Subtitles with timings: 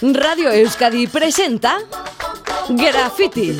[0.00, 1.78] Radio Euskadi presenta
[2.68, 3.58] Graffiti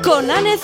[0.00, 0.56] con Anne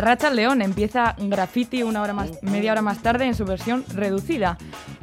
[0.00, 0.10] Zumalave.
[0.10, 4.58] Racha León empieza Graffiti una hora más, media hora más tarde en su versión reducida.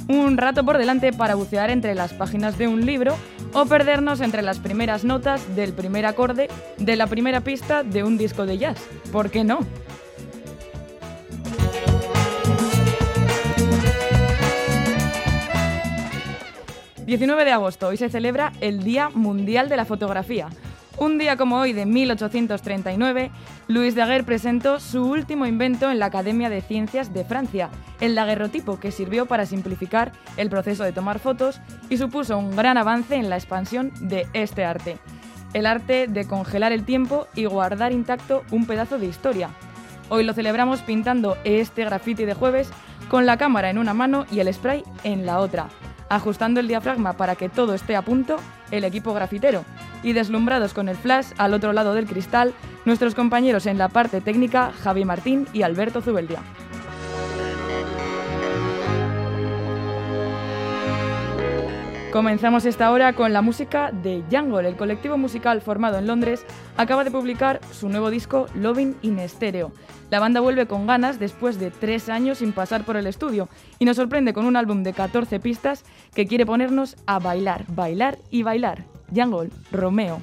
[0.07, 3.15] Un rato por delante para bucear entre las páginas de un libro
[3.53, 8.17] o perdernos entre las primeras notas del primer acorde de la primera pista de un
[8.17, 8.77] disco de jazz.
[9.11, 9.59] ¿Por qué no?
[17.07, 20.49] ...19 de agosto, hoy se celebra el Día Mundial de la Fotografía.
[20.97, 23.31] Un día como hoy de 1839,
[23.67, 27.69] Louis Daguerre presentó su último invento en la Academia de Ciencias de Francia,
[27.99, 32.77] el daguerrotipo, que sirvió para simplificar el proceso de tomar fotos y supuso un gran
[32.77, 34.99] avance en la expansión de este arte.
[35.53, 39.49] El arte de congelar el tiempo y guardar intacto un pedazo de historia.
[40.07, 42.69] Hoy lo celebramos pintando este graffiti de jueves
[43.09, 45.67] con la cámara en una mano y el spray en la otra
[46.09, 48.37] ajustando el diafragma para que todo esté a punto,
[48.71, 49.63] el equipo grafitero.
[50.03, 52.53] Y deslumbrados con el flash al otro lado del cristal,
[52.85, 56.41] nuestros compañeros en la parte técnica, Javi Martín y Alberto Zubeldia.
[62.17, 64.67] Comenzamos esta hora con la música de Jungle.
[64.67, 69.71] El colectivo musical formado en Londres acaba de publicar su nuevo disco Loving in Stereo.
[70.09, 73.85] La banda vuelve con ganas después de tres años sin pasar por el estudio y
[73.85, 75.85] nos sorprende con un álbum de 14 pistas
[76.15, 78.85] que quiere ponernos a bailar, bailar y bailar.
[79.15, 80.19] Jungle, Romeo.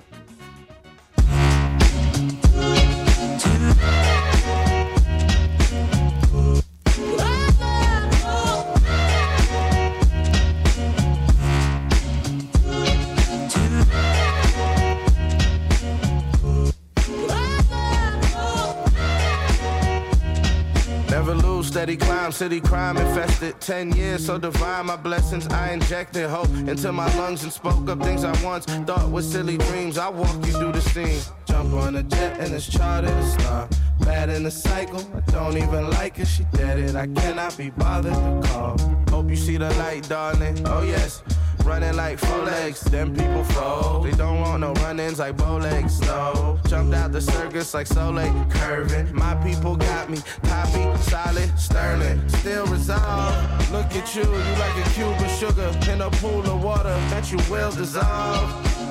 [21.84, 23.60] Steady climb, city crime infested.
[23.60, 25.46] Ten years, so divine, my blessings.
[25.48, 29.58] I injected hope into my lungs and spoke up things I once thought were silly
[29.58, 29.98] dreams.
[29.98, 31.20] I walk you through the scene.
[31.44, 33.68] Jump on a jet and it's charted a star.
[34.00, 36.96] Bad in the cycle, I don't even like her, she dead it.
[36.96, 38.78] I cannot be bothered to call.
[39.10, 40.66] Hope you see the light, darling.
[40.66, 41.22] Oh, yes
[41.64, 44.04] running like four legs, then people fold.
[44.04, 46.58] They don't want no run-ins like legs, no.
[46.68, 49.14] Jumped out the circus like Soleil, curving.
[49.14, 53.72] My people got me, poppy, solid, sterling, still resolve.
[53.72, 57.32] Look at you, you like a cube of sugar in a pool of water that
[57.32, 58.48] you will dissolve.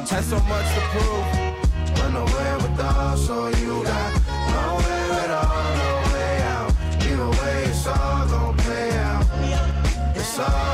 [0.10, 4.12] Had so much to prove, but nowhere with all, so you got
[4.56, 6.72] nowhere at all, no way out.
[7.06, 9.26] Either way, it's all gon' play out.
[10.16, 10.73] It's all.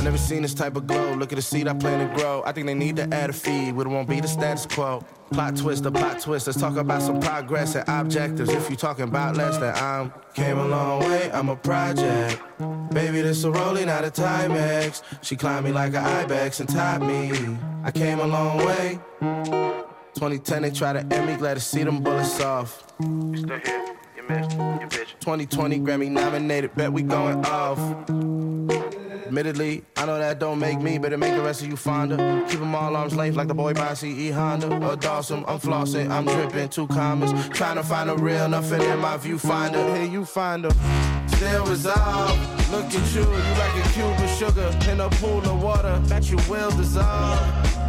[0.00, 1.12] I never seen this type of glow.
[1.12, 2.42] Look at the seed I plan to grow.
[2.46, 5.04] I think they need to add a feed, but it won't be the status quo.
[5.30, 6.46] Plot twist, a plot twist.
[6.46, 8.48] Let's talk about some progress and objectives.
[8.48, 11.30] If you talking about less, then I'm came a long way.
[11.30, 12.40] I'm a project.
[12.94, 15.02] Baby, this a rolling not a Timex.
[15.22, 17.58] She climbed me like an ibex and tied me.
[17.84, 18.98] I came a long way.
[19.20, 21.36] 2010, they try to end me.
[21.36, 22.90] Glad to see them bullets off.
[23.36, 23.99] Still here?
[24.30, 24.50] You missed.
[24.90, 25.20] Bitch.
[25.20, 26.74] 2020 Grammy nominated.
[26.74, 27.78] Bet we going off.
[29.26, 32.16] Admittedly, I know that don't make me, but it make the rest of you fonder.
[32.48, 35.44] Keep them all arms length like the boy by CE Honda or Dawson.
[35.46, 37.32] I'm flossing, I'm dripping, two commas.
[37.50, 39.96] Trying to find a real nothing in my viewfinder.
[39.96, 41.28] Here you find her.
[41.28, 42.70] Still resolve.
[42.72, 46.28] Look at you, you like a cube of sugar in a pool of water that
[46.28, 47.38] you will dissolve.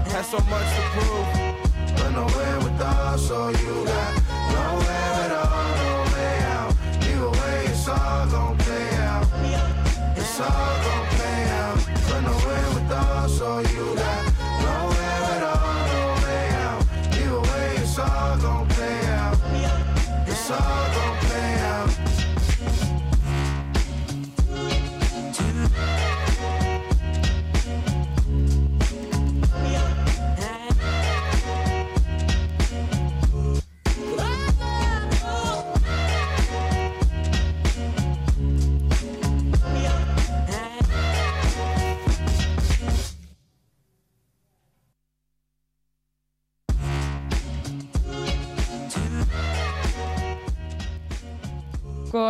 [0.08, 4.31] Had so much to prove, but nowhere with us, so you got
[8.22, 9.26] all gon' play out.
[10.16, 11.78] It's all gon' play out.
[12.12, 14.26] Run away with all, so you got
[14.62, 16.84] nowhere at all, no way out.
[17.18, 19.38] Either way, it's all gon' play out.
[20.28, 20.81] It's all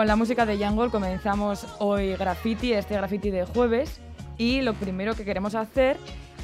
[0.01, 4.01] Con la música de Jungle comenzamos hoy graffiti, este graffiti de jueves,
[4.35, 5.95] y lo primero que queremos hacer,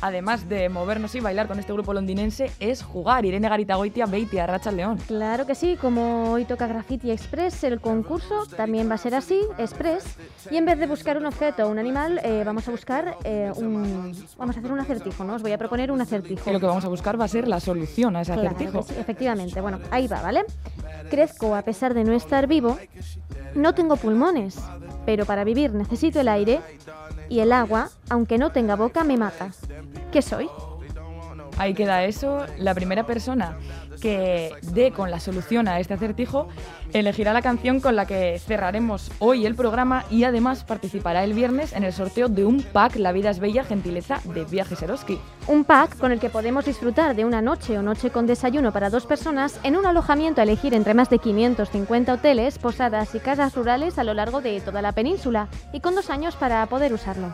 [0.02, 3.26] además de movernos y bailar con este grupo londinense, es jugar.
[3.26, 4.98] Irene Garitagoitia, Beitia, Racha León.
[5.08, 9.40] Claro que sí, como hoy toca Graffiti Express, el concurso también va a ser así,
[9.58, 10.04] Express,
[10.52, 13.52] y en vez de buscar un objeto o un animal, eh, vamos a buscar eh,
[13.56, 14.14] un...
[14.38, 15.36] Vamos a hacer un acertijo, ¿no?
[15.36, 16.50] Os voy a proponer un acertijo.
[16.50, 18.84] Y lo que vamos a buscar va a ser la solución a ese Claro acertijo.
[18.84, 19.62] sí, efectivamente.
[19.62, 20.44] Bueno, ahí va, ¿vale?
[21.10, 22.78] Crezco a pesar de no estar vivo,
[23.56, 24.58] no tengo pulmones,
[25.08, 26.60] pero para vivir necesito el aire
[27.30, 29.52] y el agua, aunque no tenga boca, me mata.
[30.12, 30.50] ¿Qué soy?
[31.58, 32.46] Ahí queda eso.
[32.58, 33.58] La primera persona
[34.00, 36.48] que dé con la solución a este acertijo
[36.94, 41.74] elegirá la canción con la que cerraremos hoy el programa y además participará el viernes
[41.74, 45.20] en el sorteo de un pack La vida es bella, gentileza de Viajes Eroski.
[45.48, 48.90] Un pack con el que podemos disfrutar de una noche o noche con desayuno para
[48.90, 53.56] dos personas en un alojamiento a elegir entre más de 550 hoteles, posadas y casas
[53.56, 57.34] rurales a lo largo de toda la península y con dos años para poder usarlo.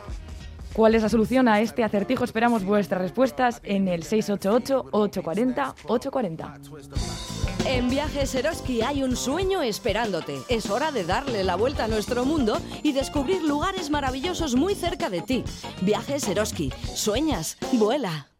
[0.73, 2.23] ¿Cuál es la solución a este acertijo?
[2.23, 6.53] Esperamos vuestras respuestas en el 688-840-840.
[7.65, 10.39] En Viajes Eroski hay un sueño esperándote.
[10.49, 15.11] Es hora de darle la vuelta a nuestro mundo y descubrir lugares maravillosos muy cerca
[15.11, 15.43] de ti.
[15.81, 16.73] Viajes Eroski.
[16.95, 18.32] Sueñas, vuela.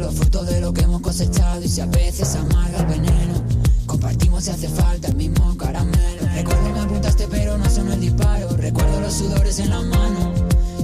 [0.00, 1.62] Los frutos de lo que hemos cosechado.
[1.62, 3.44] Y si a veces amarga el veneno,
[3.86, 6.22] compartimos si hace falta el mismo caramelo.
[6.34, 8.48] Recuerdo me apuntaste, pero no sonó el disparo.
[8.56, 10.32] Recuerdo los sudores en la mano.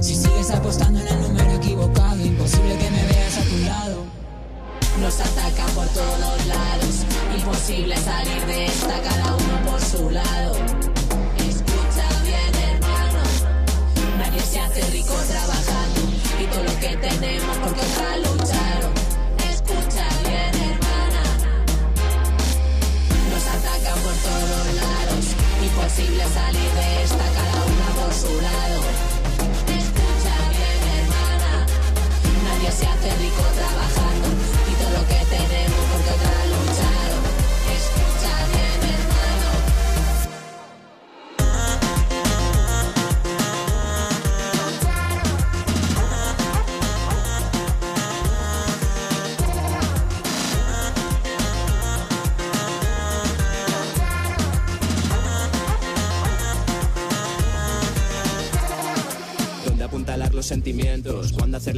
[0.01, 4.03] Si sigues apostando en el número equivocado, imposible que me veas a tu lado.
[4.99, 7.05] Nos atacan por todos lados,
[7.35, 10.90] imposible salir de esta, cada uno por su lado.
[26.01, 28.81] Imposible salir de esta, cada una por su lado.
[29.67, 31.65] Escucha bien, hermana.
[32.43, 34.00] Nadie se hace rico trabajando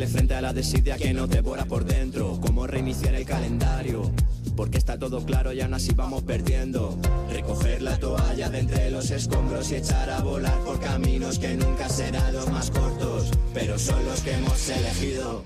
[0.01, 4.11] frente a la desidia que nos devora por dentro, cómo reiniciar el calendario.
[4.55, 6.97] Porque está todo claro y aún así vamos perdiendo.
[7.29, 11.87] Recoger la toalla de entre los escombros y echar a volar por caminos que nunca
[11.89, 15.43] serán los más cortos, pero son los que hemos elegido.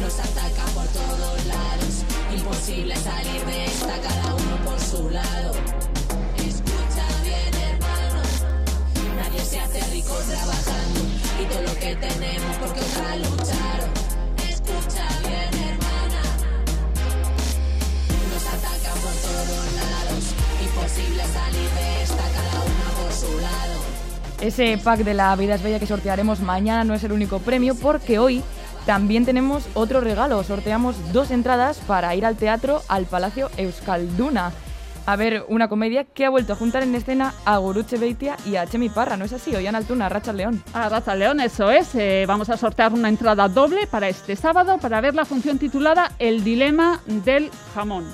[0.00, 2.04] Nos atacan por todos lados,
[2.36, 5.52] imposible salir de esta, cada uno por su lado.
[6.36, 8.22] Escucha bien, hermano,
[9.16, 11.00] nadie se hace rico trabajando
[11.42, 13.35] y todo lo que tenemos porque otra lucharon.
[24.40, 27.74] Ese pack de la vida es bella que sortearemos mañana no es el único premio
[27.74, 28.42] porque hoy
[28.84, 30.42] también tenemos otro regalo.
[30.44, 34.52] Sorteamos dos entradas para ir al teatro al Palacio Euskalduna
[35.06, 38.56] a ver una comedia que ha vuelto a juntar en escena a Guruche Beitia y
[38.56, 39.54] a Chemi Parra, ¿no es así?
[39.54, 40.62] Ollán Altuna, Racha León.
[40.74, 41.94] A Raza León, eso es.
[41.94, 46.12] Eh, vamos a sortear una entrada doble para este sábado para ver la función titulada
[46.18, 48.04] El dilema del jamón.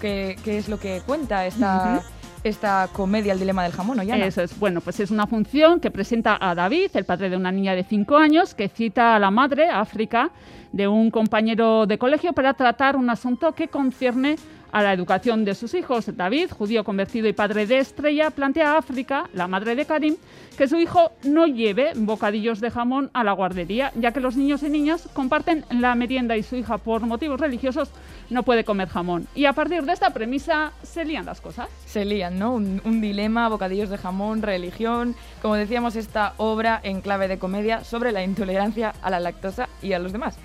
[0.00, 2.02] ¿Qué, qué es lo que cuenta esta,
[2.44, 4.26] esta comedia, El dilema del jamón, Ollana?
[4.26, 4.58] Eso es.
[4.58, 7.84] Bueno, pues es una función que presenta a David, el padre de una niña de
[7.84, 10.30] 5 años, que cita a la madre, África,
[10.72, 14.36] de un compañero de colegio para tratar un asunto que concierne
[14.72, 16.06] a la educación de sus hijos.
[16.16, 20.16] David, judío convertido y padre de Estrella, plantea a África, la madre de Karim,
[20.56, 24.62] que su hijo no lleve bocadillos de jamón a la guardería, ya que los niños
[24.62, 27.90] y niñas comparten la merienda y su hija, por motivos religiosos,
[28.30, 29.26] no puede comer jamón.
[29.34, 31.68] Y a partir de esta premisa se lían las cosas.
[31.86, 32.54] Se lían, ¿no?
[32.54, 35.14] Un, un dilema, bocadillos de jamón, religión.
[35.42, 39.92] Como decíamos, esta obra en clave de comedia sobre la intolerancia a la lactosa y
[39.92, 40.38] a los demás.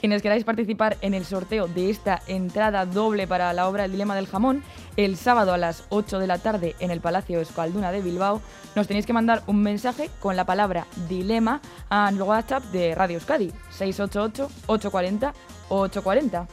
[0.00, 4.14] Quienes queráis participar en el sorteo de esta entrada doble para la obra El Dilema
[4.14, 4.62] del Jamón,
[4.96, 8.42] el sábado a las 8 de la tarde en el Palacio Escalduna de Bilbao,
[8.74, 13.50] nos tenéis que mandar un mensaje con la palabra dilema al WhatsApp de Radio Euskadi,
[13.78, 16.46] 688-840-840.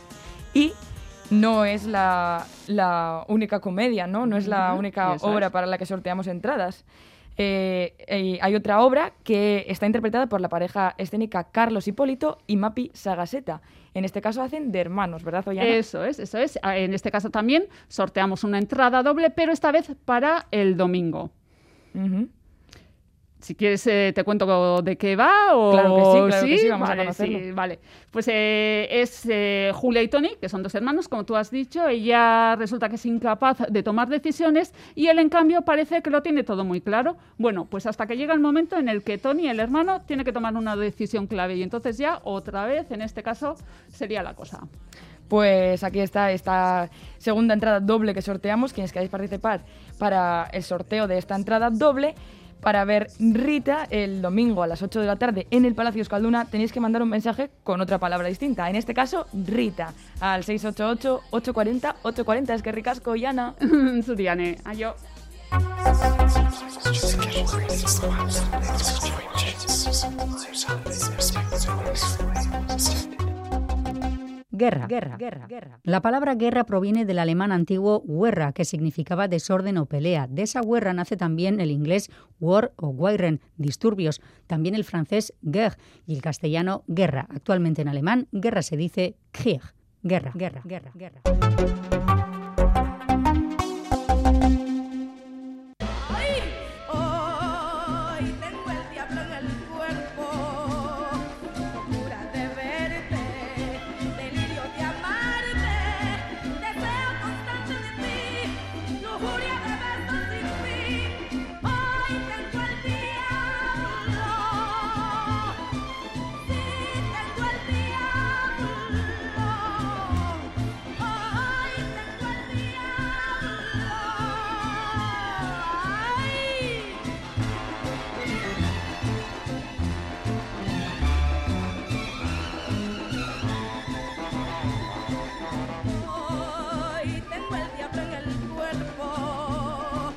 [0.54, 0.74] Y
[1.30, 4.26] no es la, la única comedia, ¿no?
[4.26, 6.86] No es la única obra para la que sorteamos entradas.
[7.38, 12.58] Eh, eh, hay otra obra que está interpretada por la pareja escénica Carlos Hipólito y
[12.58, 13.62] Mapi Sagaseta.
[13.94, 15.68] En este caso hacen de hermanos, ¿verdad, Ollana?
[15.68, 16.60] Eso es, eso es.
[16.62, 21.32] Ah, En este caso también sorteamos una entrada doble, pero esta vez para el domingo.
[23.42, 26.70] Si quieres, eh, te cuento de qué va o Claro que sí, claro que sí,
[26.70, 27.40] vamos a vale, conocerlo.
[27.40, 27.80] sí, vale.
[28.12, 31.88] Pues eh, es eh, Julia y Tony, que son dos hermanos, como tú has dicho.
[31.88, 36.22] Ella resulta que es incapaz de tomar decisiones y él, en cambio, parece que lo
[36.22, 37.18] tiene todo muy claro.
[37.40, 40.32] Bueno, pues hasta que llega el momento en el que Tony, el hermano, tiene que
[40.32, 43.56] tomar una decisión clave y entonces ya, otra vez, en este caso,
[43.90, 44.62] sería la cosa.
[45.28, 48.74] Pues aquí está esta segunda entrada doble que sorteamos.
[48.74, 49.62] Quienes queráis participar
[49.98, 52.16] para el sorteo de esta entrada doble,
[52.62, 56.46] para ver Rita el domingo a las 8 de la tarde en el Palacio Escalduna,
[56.46, 58.70] tenéis que mandar un mensaje con otra palabra distinta.
[58.70, 62.54] En este caso, Rita, al 688-840-840.
[62.54, 63.56] Es que ricasco, Yana.
[64.06, 64.94] Suriane, yo.
[74.62, 74.86] Guerra.
[74.86, 75.18] Guerra.
[75.48, 75.80] Guerra.
[75.82, 80.28] La palabra guerra proviene del alemán antiguo guerra, que significaba desorden o pelea.
[80.28, 84.22] De esa guerra nace también el inglés war o Weiren, disturbios.
[84.46, 87.26] También el francés guerre y el castellano guerra.
[87.30, 89.62] Actualmente en alemán, guerra se dice Krieg.
[90.04, 90.32] Guerra.
[90.36, 90.62] Guerra.
[90.64, 90.92] Guerra.
[90.94, 92.21] Guerra.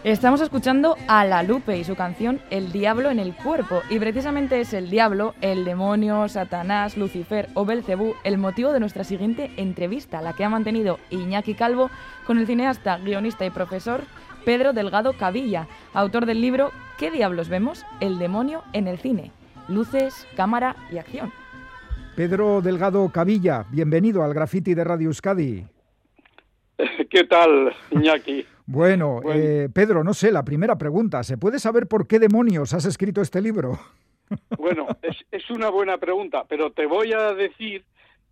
[0.04, 3.80] Estamos escuchando a La Lupe y su canción El Diablo en el Cuerpo.
[3.88, 9.02] Y precisamente es el diablo, el demonio, Satanás, Lucifer o Belcebú el motivo de nuestra
[9.02, 11.90] siguiente entrevista, la que ha mantenido Iñaki Calvo
[12.26, 14.02] con el cineasta, guionista y profesor
[14.44, 17.86] Pedro Delgado Cavilla, autor del libro ¿Qué diablos vemos?
[18.00, 19.30] El demonio en el cine.
[19.68, 21.32] Luces, cámara y acción.
[22.14, 25.64] Pedro Delgado Cavilla, bienvenido al Graffiti de Radio Euskadi.
[27.08, 28.44] ¿Qué tal, Iñaki?
[28.66, 29.40] Bueno, Bueno.
[29.40, 33.20] eh, Pedro, no sé, la primera pregunta, ¿se puede saber por qué demonios has escrito
[33.20, 33.78] este libro?
[34.58, 37.84] Bueno, es, es una buena pregunta, pero te voy a decir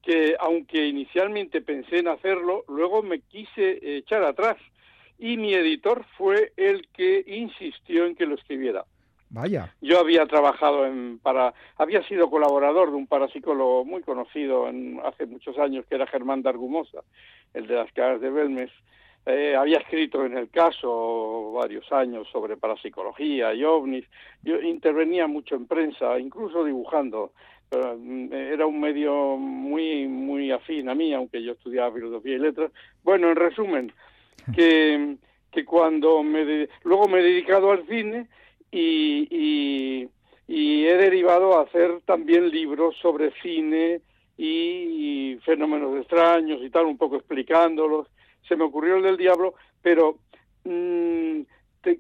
[0.03, 4.57] que aunque inicialmente pensé en hacerlo, luego me quise echar atrás
[5.19, 8.85] y mi editor fue el que insistió en que lo escribiera.
[9.29, 15.01] Vaya, Yo había trabajado en para había sido colaborador de un parapsicólogo muy conocido en,
[15.05, 17.03] hace muchos años que era Germán Dargumosa,
[17.55, 18.71] el de las caras de Belmes.
[19.25, 24.05] Eh, había escrito en el caso varios años sobre parapsicología y ovnis.
[24.43, 27.33] Yo intervenía mucho en prensa, incluso dibujando.
[27.69, 32.39] Pero, mm, era un medio muy muy afín a mí, aunque yo estudiaba filosofía y
[32.39, 32.73] letras.
[33.05, 33.93] Bueno, en resumen,
[34.57, 35.17] que,
[35.53, 38.27] que cuando me de- luego me he dedicado al cine
[38.73, 40.09] y, y,
[40.49, 44.01] y he derivado a hacer también libros sobre cine
[44.37, 48.09] y, fenómenos extraños y tal, un poco explicándolos.
[48.49, 50.19] Se me ocurrió el del diablo, pero
[50.65, 51.41] mm,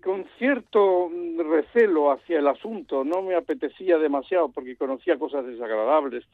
[0.02, 6.24] con cierto mm, recelo hacia el asunto, no me apetecía demasiado porque conocía cosas desagradables,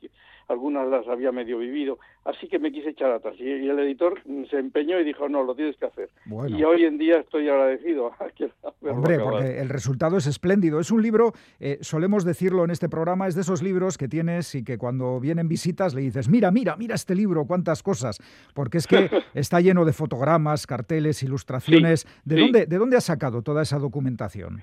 [0.48, 3.34] algunas las había medio vivido, así que me quise echar atrás.
[3.38, 6.10] Y, y el editor se empeñó y dijo, no, lo tienes que hacer.
[6.26, 6.58] Bueno.
[6.58, 8.50] Y hoy en día estoy agradecido a que
[8.80, 10.80] Hombre, porque el resultado es espléndido.
[10.80, 14.54] Es un libro, eh, solemos decirlo en este programa, es de esos libros que tienes
[14.54, 18.18] y que cuando vienen visitas le dices, mira, mira, mira este libro, cuántas cosas.
[18.54, 22.06] Porque es que está lleno de fotogramas, carteles, ilustraciones.
[22.24, 22.40] ¿De, sí.
[22.42, 24.62] Dónde, ¿De dónde has sacado toda esa documentación?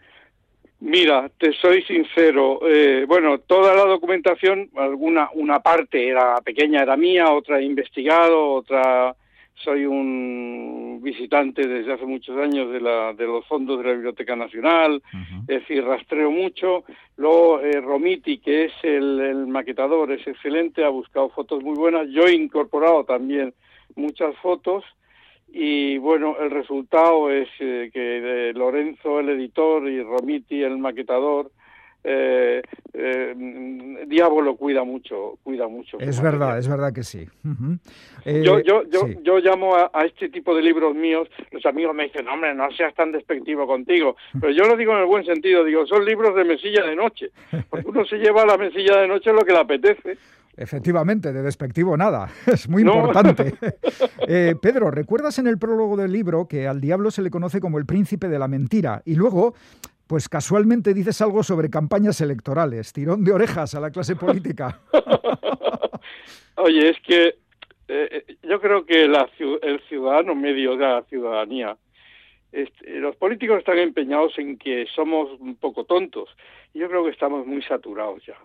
[0.86, 2.60] Mira, te soy sincero.
[2.68, 8.54] eh, bueno, toda la documentación, alguna, una parte era pequeña, era mía, otra he investigado,
[8.54, 9.15] otra
[9.56, 14.36] soy un visitante desde hace muchos años de, la, de los fondos de la Biblioteca
[14.36, 15.01] Nacional,
[15.48, 16.84] es decir, rastreo mucho.
[17.18, 22.08] Luego eh, Romiti, que es el, el maquetador, es excelente, ha buscado fotos muy buenas.
[22.10, 23.56] Yo he incorporado también
[23.96, 24.84] muchas fotos
[25.57, 31.50] y bueno, el resultado es eh, que eh, Lorenzo, el editor, y Romiti, el maquetador,
[32.03, 32.62] eh,
[32.93, 35.97] eh, mm, Diabo lo cuida mucho, cuida mucho.
[36.00, 37.25] Es verdad, es verdad que sí.
[38.25, 39.17] Eh, Yo, yo, yo, sí.
[39.24, 42.69] yo llamo a, a este tipo de libros míos, los amigos me dicen, hombre, no
[42.71, 46.35] seas tan despectivo contigo, pero yo lo digo en el buen sentido, digo, son libros
[46.35, 47.29] de mesilla de noche,
[47.69, 50.17] porque uno se lleva a la mesilla de noche lo que le apetece.
[50.57, 52.95] Efectivamente, de despectivo nada, es muy No.
[52.95, 53.53] importante.
[54.27, 57.77] Eh, Pedro, ¿recuerdas en el prólogo del libro que al diablo se le conoce como
[57.77, 59.03] el príncipe de la mentira?
[59.05, 59.53] Y luego,
[60.07, 64.79] pues casualmente dices algo sobre campañas electorales, tirón de orejas a la clase política.
[66.55, 67.35] Oye, es que eh,
[68.27, 69.29] eh, yo creo que la,
[69.62, 71.77] el ciudadano medio de la ciudadanía,
[72.51, 76.29] este, los políticos están empeñados en que somos un poco tontos.
[76.74, 78.38] Y yo creo que estamos muy saturados ya.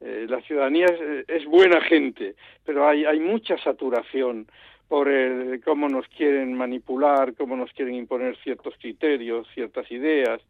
[0.00, 4.46] Eh, la ciudadanía es, es buena gente, pero hay, hay mucha saturación
[4.86, 10.40] por el, cómo nos quieren manipular, cómo nos quieren imponer ciertos criterios, ciertas ideas.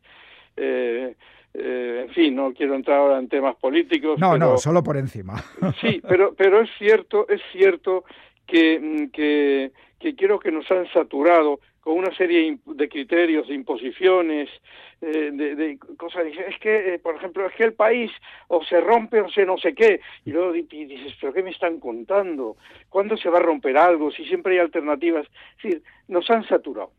[0.56, 1.14] Eh,
[1.54, 4.18] eh, en fin, no quiero entrar ahora en temas políticos.
[4.18, 5.42] No, pero- no, solo por encima.
[5.80, 8.04] Sí, pero, pero es cierto, es cierto
[8.46, 14.50] que, que, que creo que nos han saturado con una serie de criterios, de imposiciones,
[15.00, 16.26] eh, de, de cosas.
[16.26, 18.10] Es que, eh, por ejemplo, es que el país
[18.48, 20.02] o se rompe o se no sé qué.
[20.26, 22.58] Y luego dices, ¿pero qué me están contando?
[22.90, 24.10] ¿Cuándo se va a romper algo?
[24.10, 25.26] Si siempre hay alternativas.
[25.56, 26.90] Es decir, nos han saturado.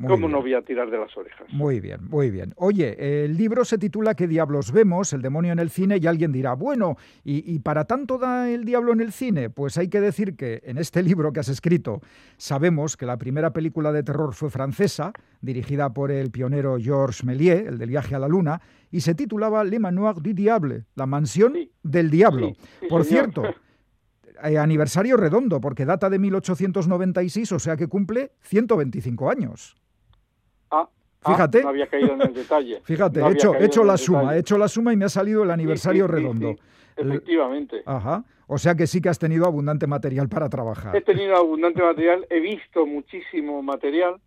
[0.00, 0.32] Muy ¿Cómo bien.
[0.32, 1.46] no voy a tirar de las orejas?
[1.52, 2.54] Muy bien, muy bien.
[2.56, 5.12] Oye, el libro se titula ¿Qué diablos vemos?
[5.12, 8.64] El demonio en el cine y alguien dirá, bueno, ¿y, y para tanto da el
[8.64, 9.50] diablo en el cine?
[9.50, 12.00] Pues hay que decir que en este libro que has escrito
[12.38, 17.66] sabemos que la primera película de terror fue francesa, dirigida por el pionero Georges Méliès,
[17.66, 21.52] el del viaje a la luna, y se titulaba Le Manoir du Diable, la mansión
[21.82, 22.54] del diablo.
[22.54, 23.32] Sí, sí, por señor.
[23.32, 23.42] cierto,
[24.44, 29.76] eh, aniversario redondo, porque data de 1896, o sea que cumple 125 años.
[30.70, 30.88] Ah,
[31.24, 31.62] ah, Fíjate.
[31.62, 32.80] no había caído en el detalle.
[32.84, 34.36] Fíjate, No he hecho, hecho la suma, detalle.
[34.36, 36.52] he hecho la suma y me ha salido el aniversario sí, sí, redondo.
[36.54, 36.60] sí.
[36.96, 37.82] Efectivamente.
[37.86, 38.24] Ajá.
[38.46, 40.94] O sea que sí que has tenido abundante material para trabajar.
[40.96, 44.20] He tenido abundante material, he visto muchísimo material.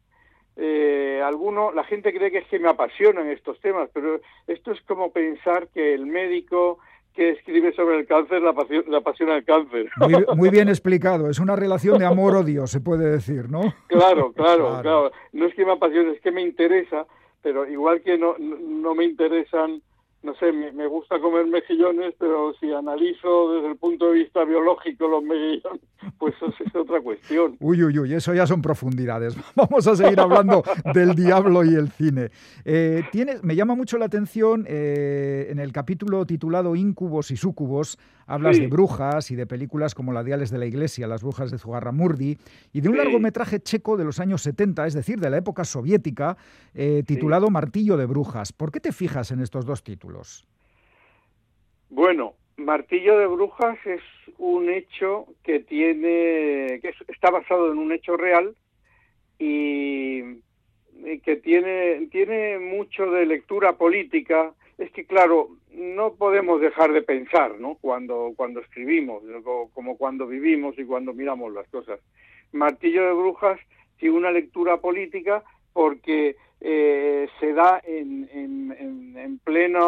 [0.55, 4.79] Eh, alguno, la gente cree que es que me apasionan estos temas, pero esto es
[4.81, 6.79] como pensar que el médico
[7.13, 9.89] que escribe sobre el cáncer le apasio- le apasiona el cáncer.
[9.97, 11.29] Muy, muy bien explicado.
[11.29, 13.73] Es una relación de amor-odio, se puede decir, ¿no?
[13.87, 14.81] Claro, claro, Claro.
[14.81, 15.11] claro.
[15.31, 17.05] No es que me apasione, es que me interesa,
[17.41, 19.81] pero igual que no, no me interesan,
[20.23, 24.43] no sé, me, me gusta comer mejillones, pero si analizo desde el punto de vista
[24.45, 25.81] biológico los mejillones,
[26.17, 27.57] pues eso es otra cuestión.
[27.59, 29.35] Uy, uy, uy, eso ya son profundidades.
[29.55, 32.29] Vamos a seguir hablando del diablo y el cine.
[32.65, 37.97] Eh, tienes, me llama mucho la atención eh, en el capítulo titulado Incubos y Súcubos,
[38.25, 38.61] hablas Sí.
[38.63, 42.37] de brujas y de películas como La Diales de la Iglesia, Las Brujas de Zugarramurdi,
[42.71, 43.01] y de un Sí.
[43.01, 46.37] largometraje checo de los años 70, es decir, de la época soviética,
[46.73, 48.53] eh, titulado Martillo de Brujas.
[48.53, 50.12] ¿Por qué te fijas en estos dos títulos?
[51.89, 54.01] Bueno, Martillo de Brujas es
[54.37, 58.55] un hecho que tiene, que es- está basado en un hecho real
[59.39, 60.21] y,
[61.05, 64.53] y que tiene, tiene mucho de lectura política.
[64.77, 67.75] Es que, claro, no podemos dejar de pensar, ¿no?
[67.75, 71.99] Cuando, cuando escribimos, co- como cuando vivimos y cuando miramos las cosas.
[72.51, 73.59] Martillo de Brujas
[73.97, 79.81] tiene una lectura política porque eh, se da en, en, en, en plena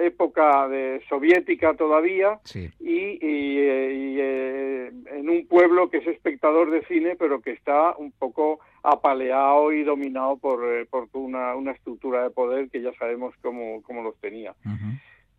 [0.00, 2.70] época de soviética todavía Sí.
[2.78, 7.50] y, y, eh, y, eh, en un pueblo que es espectador de cine pero que
[7.50, 12.80] está un poco apaleado y dominado por, eh, por una, una estructura de poder que
[12.80, 14.54] ya sabemos cómo, cómo los tenía.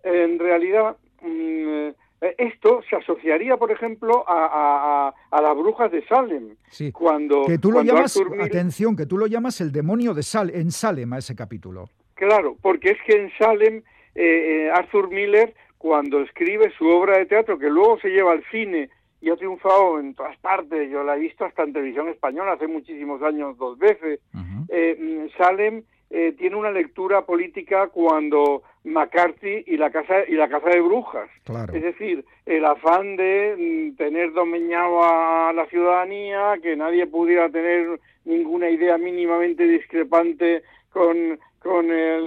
[0.03, 1.89] En realidad, mm,
[2.21, 6.55] Eh, Esto se asociaría, por ejemplo, a, a- a- a las brujas de Salem.
[6.69, 6.91] Sí.
[6.91, 10.13] Cuando, Que tú lo cuando llamas, Arthur Miller- atención, que tú lo llamas el demonio
[10.13, 11.89] de Sal, en Salem a ese capítulo.
[12.15, 13.77] Claro, porque es que en Salem,
[14.15, 18.43] eh, eh, Arthur Miller, cuando escribe su obra de teatro, que luego se lleva al
[18.49, 18.89] cine
[19.21, 22.67] y ha triunfado en todas partes, yo la he visto hasta en televisión española hace
[22.67, 24.19] muchísimos años dos veces,
[24.69, 30.47] eh, mm, Salem eh, tiene una lectura política cuando McCarthy y la casa y la
[30.47, 31.29] casa de brujas.
[31.43, 31.73] Claro.
[31.73, 33.55] Es decir, el afán de
[33.93, 41.39] mm, tener dominado a la ciudadanía, que nadie pudiera tener ninguna idea mínimamente discrepante con,
[41.59, 42.25] con el,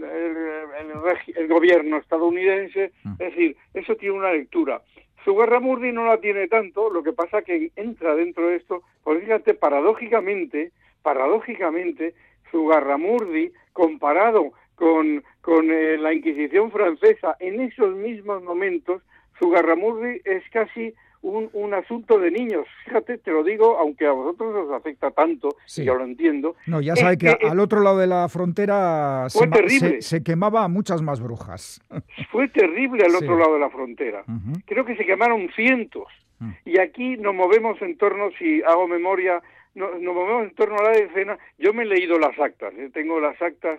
[0.00, 2.92] el- el regi- el gobierno estadounidense.
[3.18, 4.80] Es decir, eso tiene una lectura.
[5.24, 9.52] Zugarramurdi no la tiene tanto, lo que pasa que entra dentro de esto, porque fíjate,
[9.54, 12.14] paradójicamente, paradójicamente,
[12.50, 19.02] Zugarramurdi, comparado con, con eh, la Inquisición francesa, en esos mismos momentos,
[19.38, 22.64] Zugarramurdi es casi un, un asunto de niños.
[22.86, 25.84] Fíjate, te lo digo, aunque a vosotros os afecta tanto, Sí.
[25.84, 26.56] yo lo entiendo.
[26.66, 29.52] No, ya es sabe que, que, eh, al otro lado de la frontera Fue se,
[29.52, 30.00] terrible.
[30.00, 31.80] se- se quemaba a muchas más brujas.
[32.32, 33.16] fue terrible al Sí.
[33.24, 34.24] otro lado de la frontera.
[34.66, 36.06] Creo que se quemaron cientos.
[36.38, 36.50] Mm.
[36.64, 39.42] Y aquí nos movemos en torno, si hago memoria,
[39.74, 41.38] no- nos movemos en torno a la decena.
[41.58, 42.90] Yo me he leído las actas, ¿eh?
[42.92, 43.78] tengo las actas,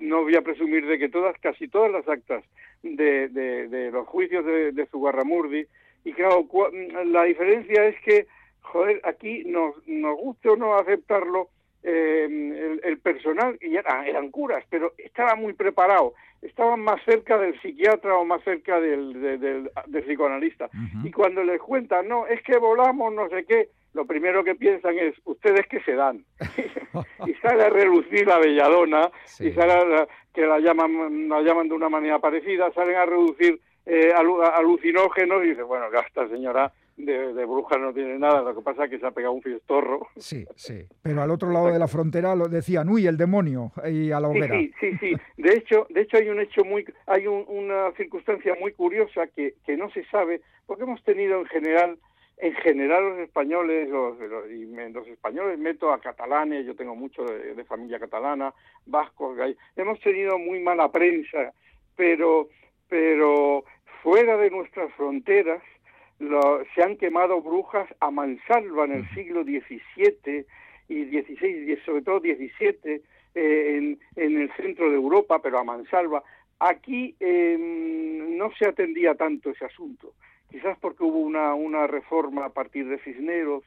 [0.00, 2.44] no voy a presumir de que todas, casi todas las actas
[2.82, 5.66] de, de- de los juicios de, de Zugarramurdi.
[6.04, 6.70] Y claro, cua-
[7.04, 8.26] la diferencia es que,
[8.60, 11.48] joder, aquí nos, nos guste o no aceptarlo,
[11.82, 17.38] eh, el, el personal, y era- eran curas, pero estaba muy preparado, estaban más cerca
[17.38, 20.68] del psiquiatra o más cerca del, de- del, del psicoanalista.
[21.04, 24.98] Y cuando les cuentan, no, es que volamos, no sé qué, lo primero que piensan
[24.98, 26.24] es, ustedes que se dan.
[27.26, 31.74] y sale a relucir la belladona, y sale a que la llaman, la llaman de
[31.74, 37.34] una manera parecida, salen a reducir eh, alu- alucinógenos y dice, bueno, esta señora de,
[37.34, 40.08] de bruja no tiene nada, lo que pasa es que se ha pegado un fiestorro.
[40.16, 40.86] Sí, sí.
[41.02, 44.28] Pero al otro lado de la frontera lo decían, uy, el demonio, y a la
[44.30, 44.58] Sí, hoguera.
[44.58, 45.16] sí, sí, sí.
[45.36, 49.54] De hecho, de hecho hay un hecho muy, hay un- una circunstancia muy curiosa que,
[49.64, 51.98] que no se sabe, porque hemos tenido en general,
[52.38, 56.94] en general los españoles, los, los- y me- los españoles meto a catalanes, yo tengo
[56.94, 58.52] mucho de, de familia catalana,
[58.84, 59.38] vascos,
[59.76, 61.52] hemos tenido muy mala prensa,
[61.96, 62.48] pero,
[62.88, 63.64] pero
[64.02, 65.62] fuera de nuestras fronteras
[66.18, 70.44] lo- se han quemado brujas a mansalva en el siglo XVII
[70.88, 73.02] y XVI, y sobre todo XVII,
[73.34, 76.22] eh, en, en el centro de Europa, pero a mansalva.
[76.58, 80.14] Aquí eh, no se atendía tanto ese asunto,
[80.56, 83.62] quizás porque hubo una, una reforma a partir de Cisneros,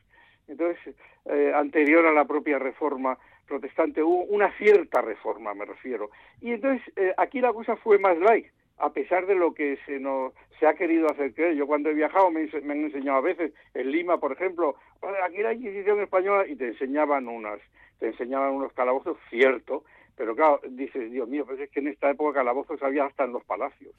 [0.47, 3.15] entonces, eh, anterior a la propia reforma
[3.47, 6.09] protestante, hubo una cierta reforma, me refiero.
[6.41, 8.47] Y entonces, eh, aquí la cosa fue más light,
[8.79, 11.53] a pesar de lo que se nos se ha querido hacer creer.
[11.53, 15.15] Yo cuando he viajado me, me han enseñado a veces, en Lima, por ejemplo, "Oye,
[15.23, 17.59] aquí la Inquisición española, y te enseñaban unas,
[17.99, 19.83] te enseñaban unos calabozos, cierto,
[20.17, 23.33] pero claro, dices, Dios mío, pues es que en esta época calabozos había hasta en
[23.33, 23.93] los palacios.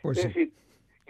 [0.00, 0.28] Pues es sí.
[0.28, 0.52] decir,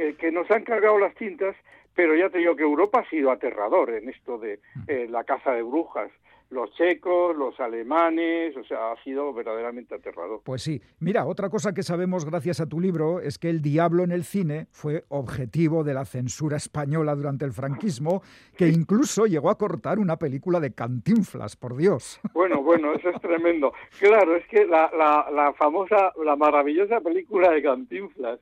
[0.00, 1.54] que, que nos han cargado las tintas,
[1.94, 5.52] pero ya te digo que Europa ha sido aterrador en esto de eh, la caza
[5.52, 6.10] de brujas.
[6.48, 10.40] Los checos, los alemanes, o sea, ha sido verdaderamente aterrador.
[10.42, 10.82] Pues sí.
[10.98, 14.24] Mira, otra cosa que sabemos gracias a tu libro es que El Diablo en el
[14.24, 18.22] cine fue objetivo de la censura española durante el franquismo,
[18.56, 22.20] que incluso llegó a cortar una película de Cantinflas, por Dios.
[22.32, 23.72] Bueno, bueno, eso es tremendo.
[24.00, 28.40] Claro, es que la, la, la famosa, la maravillosa película de Cantinflas,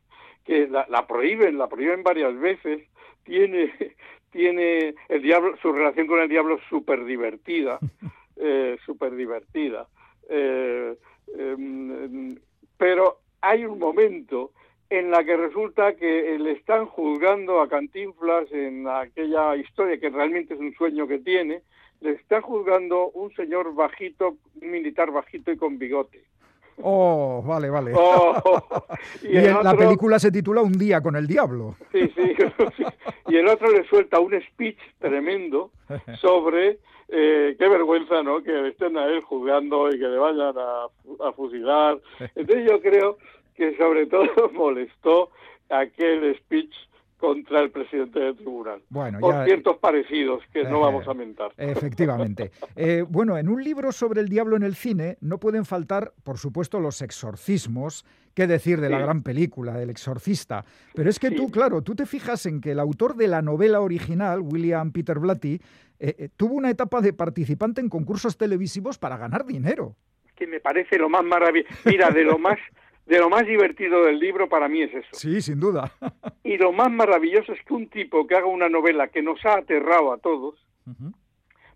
[0.48, 2.80] que la, la prohíben, la prohíben varias veces,
[3.22, 3.70] tiene,
[4.32, 7.78] tiene el diablo, su relación con el diablo súper divertida,
[8.36, 9.86] eh, súper divertida.
[10.30, 10.96] Eh,
[11.36, 12.38] em,
[12.78, 14.52] pero hay un momento
[14.88, 20.54] en la que resulta que le están juzgando a Cantinflas en aquella historia que realmente
[20.54, 21.60] es un sueño que tiene,
[22.00, 26.24] le está juzgando un señor bajito, un militar bajito y con bigote.
[26.82, 27.92] Oh, vale, vale.
[27.94, 28.34] Oh,
[29.22, 31.74] y el el- la película se titula Un día con el diablo.
[31.92, 32.34] Sí, sí.
[33.28, 35.70] Y el otro le suelta un speech tremendo
[36.20, 38.42] sobre eh, qué vergüenza, ¿no?
[38.42, 40.84] Que estén a él juzgando y que le vayan a,
[41.28, 41.98] a fusilar.
[42.34, 43.18] Entonces yo creo
[43.56, 45.30] que sobre todo molestó
[45.70, 46.72] aquel speech
[47.18, 48.80] contra el presidente del tribunal.
[48.88, 51.50] Bueno, por ya- ciertos parecidos que no vamos a mentar.
[51.58, 52.50] Efectivamente.
[52.76, 56.38] Eh, bueno, en un libro sobre el diablo en el cine no pueden faltar, por
[56.38, 58.04] supuesto, los exorcismos.
[58.34, 60.64] ¿Qué decir de la gran película, del exorcista?
[60.94, 63.80] Pero es que tú, claro, tú te fijas en que el autor de la novela
[63.80, 65.54] original, William Peter Blatty,
[65.98, 69.96] eh, eh, tuvo una etapa de participante en concursos televisivos para ganar dinero.
[70.36, 71.74] que me parece lo más maravilloso.
[71.84, 72.58] Mira, de lo más
[73.08, 75.08] de lo más divertido del libro para mí es eso.
[75.12, 75.92] Sí, sin duda.
[76.44, 79.58] Y lo más maravilloso es que un tipo que haga una novela que nos ha
[79.58, 80.54] aterrado a todos,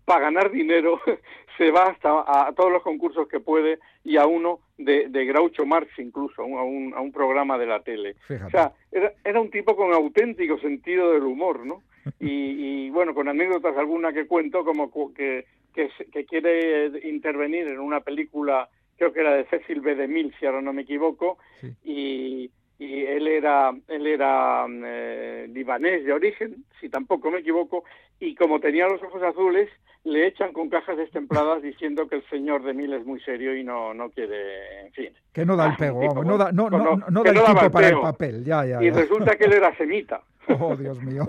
[0.03, 0.99] para ganar dinero,
[1.59, 5.63] se va hasta a todos los concursos que puede y a uno de, de Groucho
[5.67, 8.15] Marx incluso, a un, a un programa de la tele.
[8.27, 8.47] Fíjate.
[8.47, 11.83] O sea, era, era un tipo con auténtico sentido del humor, ¿no?
[12.19, 17.79] Y, y, bueno, con anécdotas alguna que cuento, como que, que, que quiere intervenir en
[17.79, 19.95] una película, creo que era de Cecil B.
[19.95, 21.37] DeMille, si ahora no me equivoco,
[21.83, 27.83] y, y él era, él era mm, eh, libanés de origen, si tampoco me equivoco,
[28.19, 29.69] y como tenía los ojos azules,
[30.05, 33.93] le echan con cajas destempladas diciendo que el señor DeMille es muy serio y no,
[33.93, 35.09] no quiere, en fin.
[35.31, 36.79] Que no da el Ah, pego, vamos, no da, no, no,
[37.23, 38.93] da el tipo para el papel, ya, ya, Y ya.
[38.97, 40.21] resulta que él era semita.
[40.59, 41.25] Oh, Dios mío.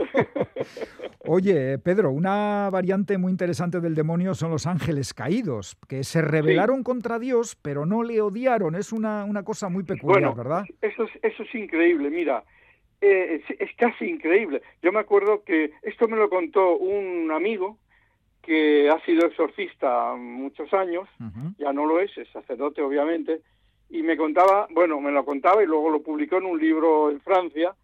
[1.26, 6.82] Oye, Pedro, una variante muy interesante del demonio son los ángeles caídos, que se rebelaron
[6.82, 8.74] contra Dios, pero no le odiaron.
[8.74, 10.64] Es una, una cosa muy peculiar, Bueno, ¿verdad?
[10.82, 12.44] Eso es, eso es increíble, mira,
[13.00, 14.62] eh, es, es casi increíble.
[14.82, 17.78] Yo me acuerdo que esto me lo contó un amigo
[18.44, 21.08] que ha sido exorcista muchos años,
[21.58, 23.40] ya no lo es, es sacerdote obviamente,
[23.88, 27.20] y me contaba, bueno, me lo contaba y luego lo publicó en un libro en
[27.20, 27.74] Francia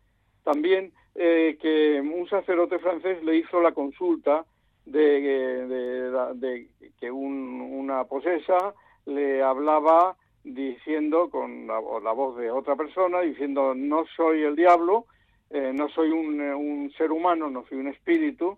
[0.44, 4.44] también, eh, que un sacerdote francés le hizo la consulta
[4.86, 5.20] de,
[5.66, 6.68] de- de
[6.98, 8.74] que un- una posesa
[9.06, 11.78] le hablaba diciendo con la,
[12.12, 15.06] voz de otra persona, diciendo no soy el diablo,
[15.50, 18.56] eh, no soy un, eh, un ser humano, no soy un espíritu,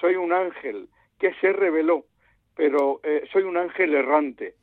[0.00, 2.04] soy un ángel que se reveló,
[2.56, 4.54] pero eh, soy un ángel errante,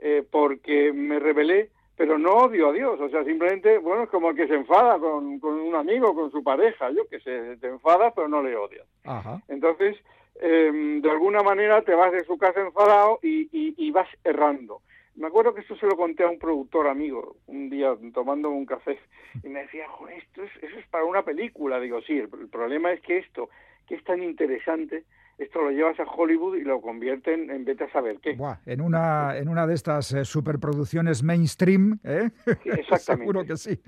[0.00, 1.70] eh, porque me rebelé,
[2.02, 4.98] pero no odio a Dios, o sea, simplemente, bueno, es como el que se enfada
[4.98, 8.56] con, con un amigo, con su pareja, yo que sé, te enfadas, pero no le
[8.56, 8.84] odias.
[9.04, 9.40] Ajá.
[9.46, 9.96] Entonces,
[10.40, 14.80] eh, de alguna manera te vas de su casa enfadado y, y- y vas errando.
[15.14, 18.66] Me acuerdo que esto se lo conté a un productor amigo un día tomando un
[18.66, 18.98] café
[19.44, 21.78] y me decía, "Joder, esto es, eso es para una película.
[21.78, 23.48] Digo, sí, el, el problema es que esto,
[23.86, 25.04] que es tan interesante,
[25.38, 28.34] esto lo llevas a Hollywood y lo convierten en vete a saber qué.
[28.34, 32.30] Buah, en una, en una de estas eh, superproducciones mainstream, ¿eh?
[32.46, 32.98] exactamente.
[32.98, 33.80] Seguro que sí.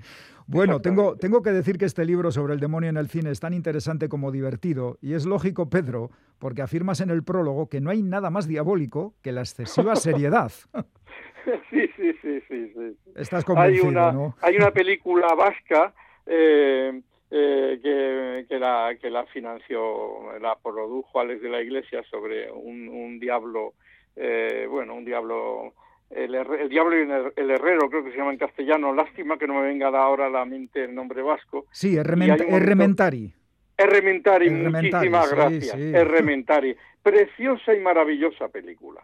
[0.47, 3.39] Bueno, tengo, tengo que decir que este libro sobre el demonio en el cine es
[3.39, 7.89] tan interesante como divertido, y es lógico, Pedro, porque afirmas en el prólogo que no
[7.89, 10.51] hay nada más diabólico que la excesiva seriedad.
[11.69, 12.97] sí, sí, sí, sí, sí.
[13.15, 14.35] Estás hay convencido, una, ¿no?
[14.41, 15.93] Hay una película vasca
[16.25, 22.51] eh, eh, que, que, la, que la financió, la produjo Alex de la Iglesia sobre
[22.51, 23.73] un, un diablo,
[24.15, 25.73] eh, bueno, un diablo,
[26.09, 28.93] el, el diablo y el, el herrero, creo que se llama en castellano.
[28.93, 31.65] Lástima que no me venga ahora a la mente el nombre vasco.
[31.71, 32.49] Sí, Errementari.
[32.49, 33.33] Errementari,
[33.77, 35.75] Errementari, muchísimas sí, gracias.
[35.75, 35.91] sí.
[35.93, 36.75] Errementari.
[37.05, 38.99] Preciosa y maravillosa película.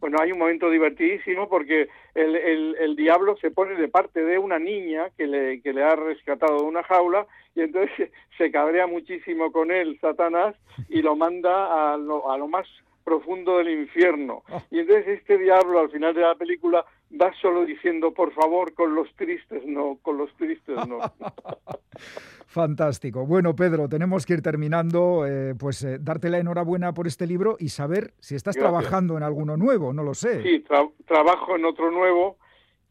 [0.00, 4.38] Bueno, hay un momento divertidísimo porque el, el, el diablo se pone de parte de
[4.38, 8.50] una niña que le, que le ha rescatado de una jaula y entonces se, se
[8.50, 10.56] cabrea muchísimo con él, Satanás,
[10.88, 12.66] y lo manda a lo, a lo más
[13.04, 14.42] profundo del infierno.
[14.70, 16.84] Y entonces este diablo al final de la película
[17.20, 20.98] va solo diciendo, por favor, con los tristes no, con los tristes no.
[22.46, 23.26] Fantástico.
[23.26, 25.26] Bueno, Pedro, tenemos que ir terminando.
[25.26, 28.72] eh, pues eh, darte la enhorabuena por este libro y saber si estás Gracias.
[28.72, 30.42] trabajando en alguno nuevo, no lo sé.
[30.42, 32.38] Sí, tra- trabajo en otro nuevo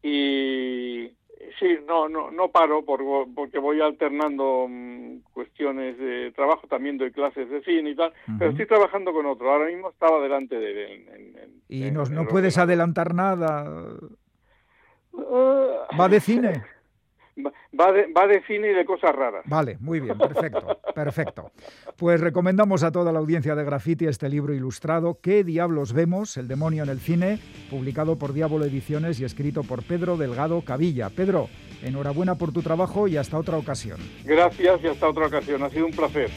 [0.02, 1.10] y
[1.58, 3.02] sí, no, no, no paro por-
[3.34, 8.50] porque voy alternando mm, cuestiones de trabajo, también doy clases de cine y tal, pero
[8.50, 9.50] estoy trabajando con otro.
[9.50, 11.08] Ahora mismo estaba delante de él.
[11.14, 13.64] en- Y en nos- no puedes adelantar nada.
[15.98, 16.62] ¿Va de cine?
[17.36, 19.42] Va- de, va de cine y de cosas raras.
[19.46, 21.50] Vale, muy bien, perfecto, perfecto.
[21.96, 26.36] Pues recomendamos a toda la audiencia de Graffiti este libro ilustrado, ¿Qué diablos vemos?
[26.36, 31.10] El demonio en el cine, publicado por Diablo Ediciones y escrito por Pedro Delgado Cavilla.
[31.10, 31.48] Pedro,
[31.82, 33.98] enhorabuena por tu trabajo y hasta otra ocasión.
[34.24, 35.62] Gracias y hasta otra ocasión.
[35.64, 36.30] Ha sido un placer.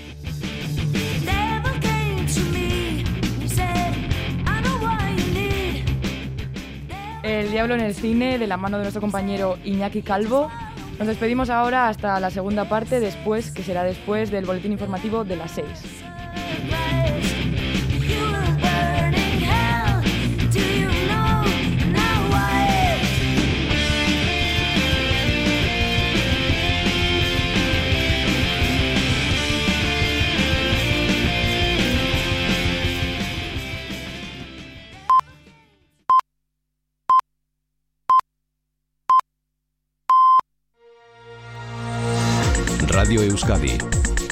[7.24, 10.50] El Diablo en el cine, de la mano de nuestro compañero Iñaki Calvo.
[10.98, 15.36] Nos despedimos ahora hasta la segunda parte, después, que será después del boletín informativo de
[15.36, 15.68] las 6.
[43.08, 43.78] Radio Euskadi.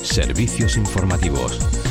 [0.04, 1.85] Servicios informativos.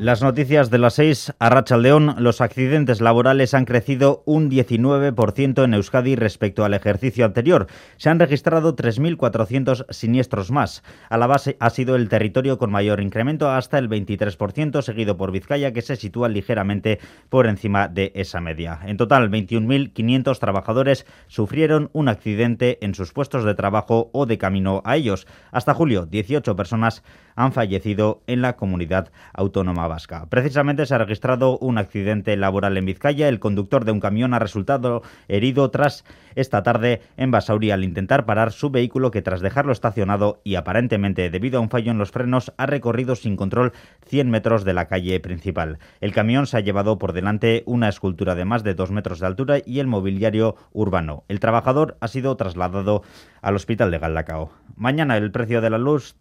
[0.00, 2.14] Las noticias de las 6 a Rachaldeón.
[2.20, 7.66] Los accidentes laborales han crecido un 19% en Euskadi respecto al ejercicio anterior.
[7.98, 10.82] Se han registrado 3.400 siniestros más.
[11.10, 15.32] A la base ha sido el territorio con mayor incremento hasta el 23%, seguido por
[15.32, 18.80] Vizcaya, que se sitúa ligeramente por encima de esa media.
[18.86, 24.80] En total, 21.500 trabajadores sufrieron un accidente en sus puestos de trabajo o de camino
[24.86, 25.26] a ellos.
[25.52, 27.02] Hasta julio, 18 personas
[27.36, 29.89] han fallecido en la comunidad autónoma
[30.28, 33.28] Precisamente se ha registrado un accidente laboral en Vizcaya.
[33.28, 36.04] El conductor de un camión ha resultado herido tras
[36.36, 41.30] esta tarde en Basauri al intentar parar su vehículo que tras dejarlo estacionado y aparentemente
[41.30, 43.72] debido a un fallo en los frenos ha recorrido sin control
[44.06, 45.78] 100 metros de la calle principal.
[46.00, 49.26] El camión se ha llevado por delante una escultura de más de 2 metros de
[49.26, 51.24] altura y el mobiliario urbano.
[51.28, 53.02] El trabajador ha sido trasladado
[53.42, 54.50] al hospital de Galdacao.
[54.76, 56.14] Mañana el precio de la luz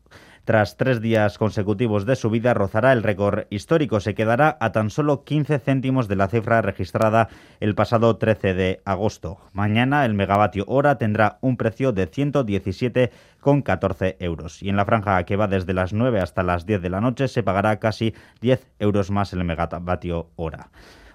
[0.46, 4.00] tras tres días consecutivos de subida, rozará el récord histórico.
[4.00, 8.82] Se quedará a tan solo 15 céntimos de la cifra registrada el pasado 13 de
[8.86, 9.40] agosto.
[9.54, 14.64] Mañana el megavatio hora tendrá un precio de 117,14 euros.
[14.64, 17.28] Y en la franja que va desde las 9 hasta las 10 de la noche
[17.28, 20.70] se pagará casi 10 euros más el megavatio hora.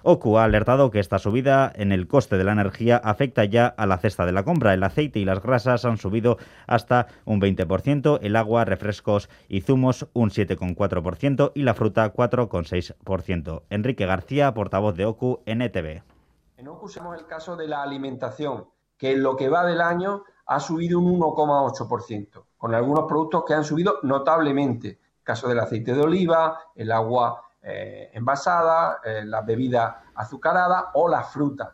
[0.07, 3.87] OCU ha alertado que esta subida en el coste de la energía afecta ya a
[3.87, 4.75] la cesta de la compra.
[4.75, 6.37] El aceite y las grasas han subido
[6.67, 13.63] hasta un 20%, el agua, refrescos y zumos un 7,4% y la fruta 4,6%.
[13.71, 16.03] Enrique García, portavoz de OCU en ETV.
[16.57, 18.65] En OCU usamos el caso de la alimentación,
[18.99, 23.55] que en lo que va del año ha subido un 1,8%, con algunos productos que
[23.55, 24.87] han subido notablemente.
[24.89, 31.09] El caso del aceite de oliva, el agua eh, envasada, eh, la bebida azucarada o
[31.09, 31.73] la fruta.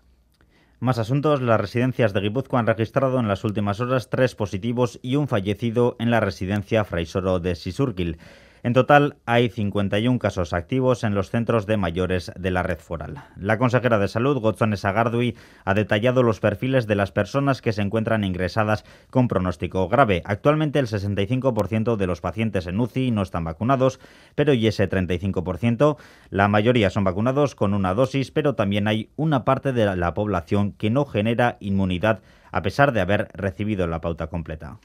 [0.80, 1.42] Más asuntos.
[1.42, 5.96] Las residencias de Guipúzcoa han registrado en las últimas horas tres positivos y un fallecido
[6.00, 8.18] en la residencia Fraisoro de Sisurquil.
[8.64, 13.24] En total, hay 51 casos activos en los centros de mayores de la red foral.
[13.36, 17.82] La consejera de Salud, Gotzones Agardui, ha detallado los perfiles de las personas que se
[17.82, 20.22] encuentran ingresadas con pronóstico grave.
[20.26, 24.00] Actualmente, el 65% de los pacientes en UCI no están vacunados,
[24.36, 25.98] pero y ese 35%,
[26.30, 30.74] la mayoría son vacunados con una dosis, pero también hay una parte de la población
[30.74, 32.22] que no genera inmunidad
[32.52, 34.78] a pesar de haber recibido la pauta completa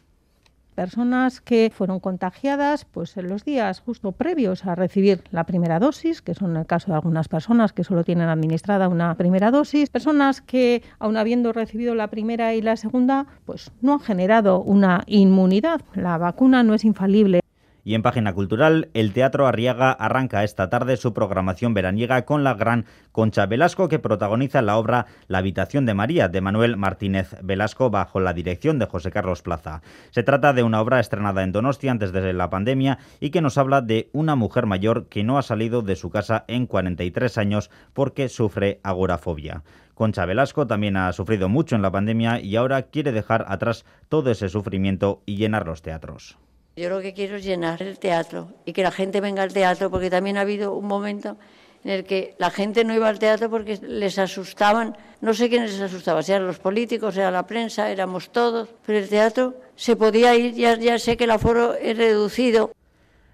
[0.77, 6.23] personas que fueron contagiadas pues en los días justo previos a recibir la primera dosis,
[6.23, 10.41] que son el caso de algunas personas que solo tienen administrada una primera dosis, personas
[10.41, 15.81] que aun habiendo recibido la primera y la segunda, pues no han generado una inmunidad.
[15.95, 17.41] La vacuna no es infalible.
[17.87, 22.55] Y en página cultural, el Teatro Arriaga arranca esta tarde su programación veraniega con la
[22.55, 27.89] gran Concha Velasco, que protagoniza la obra La habitación de María, de Manuel Martínez Velasco,
[27.89, 29.83] bajo la dirección de José Carlos Plaza.
[30.11, 33.57] Se trata de una obra estrenada en Donostia antes de la pandemia y que nos
[33.57, 37.71] habla de una mujer mayor que no ha salido de su casa en 43 años
[37.93, 39.63] porque sufre agorafobia.
[39.95, 44.33] Concha Velasco también ha sufrido mucho en la pandemia y ahora quiere dejar atrás todo
[44.33, 46.37] ese sufrimiento y llenar los teatros.
[46.79, 49.91] Yo lo que quiero es llenar el teatro y que la gente venga al teatro,
[49.91, 51.39] porque también ha habido un momento
[51.83, 55.73] en el que la gente no iba al teatro porque les asustaban, no sé quiénes
[55.73, 60.35] les asustaba, si los políticos, era la prensa, éramos todos, pero el teatro se podía
[60.35, 62.73] ir, ya, ya sé que el aforo es reducido.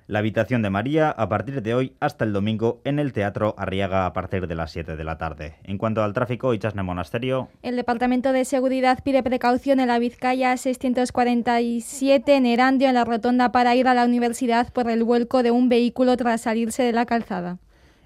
[0.09, 4.05] La habitación de María a partir de hoy hasta el domingo en el Teatro Arriaga
[4.05, 5.55] a partir de las 7 de la tarde.
[5.63, 7.49] En cuanto al tráfico, Ichasne Monasterio.
[7.63, 13.53] El Departamento de Seguridad pide precaución en la Vizcaya 647 en Erandio, en la rotonda
[13.53, 17.07] para ir a la universidad por el vuelco de un vehículo tras salirse de la
[17.07, 17.59] calzada.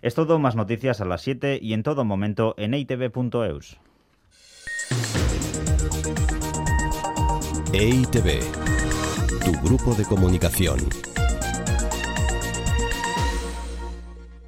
[0.02, 3.80] Es todo, más noticias a las 7 y en todo momento en eitv.eus.
[7.72, 8.40] EITV,
[9.44, 10.78] tu grupo de comunicación.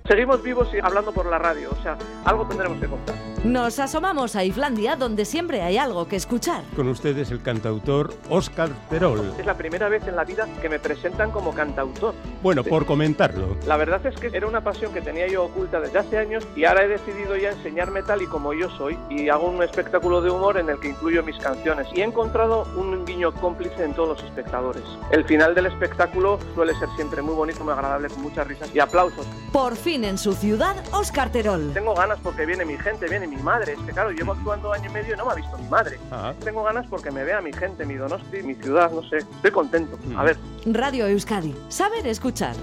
[0.09, 3.15] Seguimos vivos y hablando por la radio, o sea, algo tendremos que contar.
[3.45, 6.65] Nos asomamos a Islandia, donde siempre hay algo que escuchar.
[6.75, 9.33] Con ustedes el cantautor Óscar Terol.
[9.39, 12.15] Es la primera vez en la vida que me presentan como cantautor.
[12.43, 13.57] Bueno, por comentarlo.
[13.67, 16.65] La verdad es que era una pasión que tenía yo oculta desde hace años y
[16.65, 20.31] ahora he decidido ya enseñarme tal y como yo soy y hago un espectáculo de
[20.31, 24.21] humor en el que incluyo mis canciones y he encontrado un guiño cómplice en todos
[24.21, 24.83] los espectadores.
[25.13, 28.81] El final del espectáculo suele ser siempre muy bonito, muy agradable, con muchas risas y
[28.81, 29.27] aplausos.
[29.53, 31.73] Por fin en su ciudad, Óscar Terol.
[31.73, 33.73] Tengo ganas porque viene mi gente, viene mi madre.
[33.73, 35.99] Es que claro, llevo actuando año y medio y no me ha visto mi madre.
[36.11, 36.33] Ah.
[36.43, 39.19] Tengo ganas porque me vea mi gente, mi Donosti, mi ciudad, no sé.
[39.19, 39.99] Estoy contento.
[40.05, 40.19] Mm.
[40.19, 40.37] A ver.
[40.67, 41.55] Radio Euskadi.
[41.69, 42.55] Saber escuchar.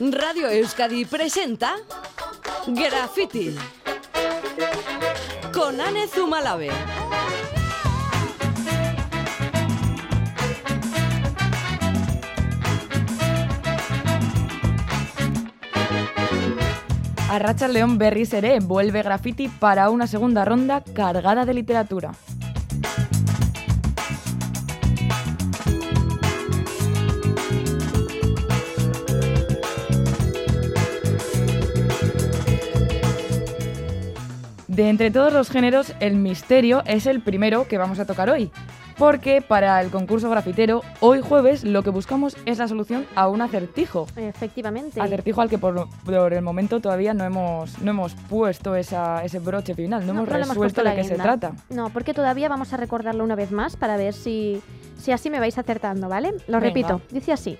[0.00, 1.76] Radio Euskadi presenta
[2.66, 3.56] Graffiti
[5.52, 6.70] con Anne Zumalave.
[17.32, 22.12] Arracha León Berry Seré vuelve graffiti para una segunda ronda cargada de literatura.
[34.68, 38.50] De entre todos los géneros, el misterio es el primero que vamos a tocar hoy.
[38.98, 43.40] Porque para el concurso grafitero, hoy jueves lo que buscamos es la solución a un
[43.40, 44.06] acertijo.
[44.16, 45.00] Efectivamente.
[45.00, 49.38] Acertijo al que por, por el momento todavía no hemos, no hemos puesto esa- ese
[49.38, 51.52] broche final, no, hemos no hemos resuelto puesto de qué se trata.
[51.70, 54.60] No, porque todavía vamos a recordarlo una vez más para ver si,
[54.98, 56.30] si así me vais acertando, ¿vale?
[56.46, 56.60] Lo Venga.
[56.60, 57.00] repito.
[57.10, 57.58] Dice así.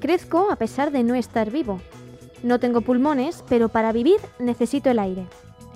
[0.00, 1.80] Crezco a pesar de no estar vivo.
[2.42, 5.26] No tengo pulmones, pero para vivir necesito el aire.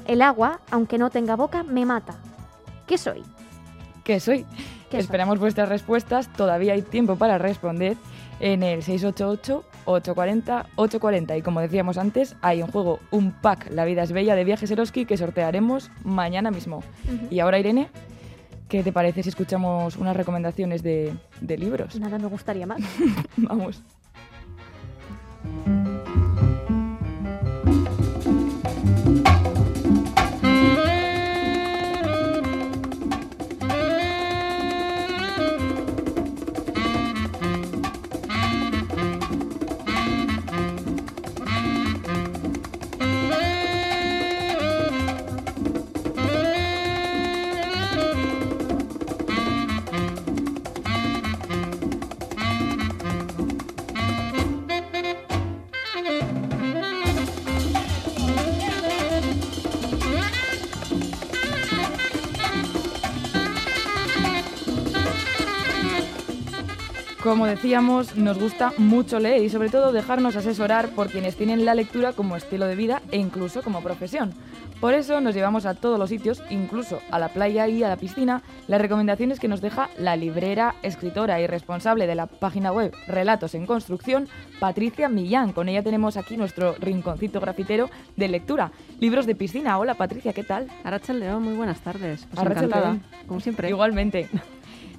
[0.07, 2.15] El agua, aunque no tenga boca, me mata.
[2.87, 3.23] ¿Qué soy?
[4.05, 4.47] ¿Qué soy?
[4.91, 7.97] ¿Qué Esperamos vuestras respuestas, todavía hay tiempo para responder
[8.41, 11.39] en el 688-840-840.
[11.39, 14.71] Y como decíamos antes, hay en juego un pack La vida es bella de Viajes
[14.71, 16.83] Eroski que sortearemos mañana mismo.
[17.31, 17.89] Y ahora, Irene,
[18.69, 22.01] ¿qué te parece si escuchamos unas recomendaciones de, de libros?
[22.01, 22.81] Nada me gustaría más.
[23.37, 23.83] Vamos.
[67.29, 71.75] Como decíamos, nos gusta mucho leer y sobre todo dejarnos asesorar por quienes tienen la
[71.75, 74.33] lectura como estilo de vida e incluso como profesión.
[74.81, 77.99] Por eso nos llevamos a todos los sitios, incluso a la playa y a la
[77.99, 82.95] piscina, las recomendaciones que nos deja la librera, escritora y responsable de la página web
[83.07, 84.27] Relatos en Construcción,
[84.59, 85.53] Patricia Millán.
[85.53, 88.73] Con ella tenemos aquí nuestro rinconcito grafitero de lectura.
[89.01, 89.79] Libros de piscina.
[89.79, 90.69] Hola Patricia, ¿qué tal?
[90.83, 92.27] Arrachel León, muy buenas tardes.
[92.33, 93.03] Pues encantada, León.
[93.27, 93.69] como siempre.
[93.69, 94.31] Igualmente.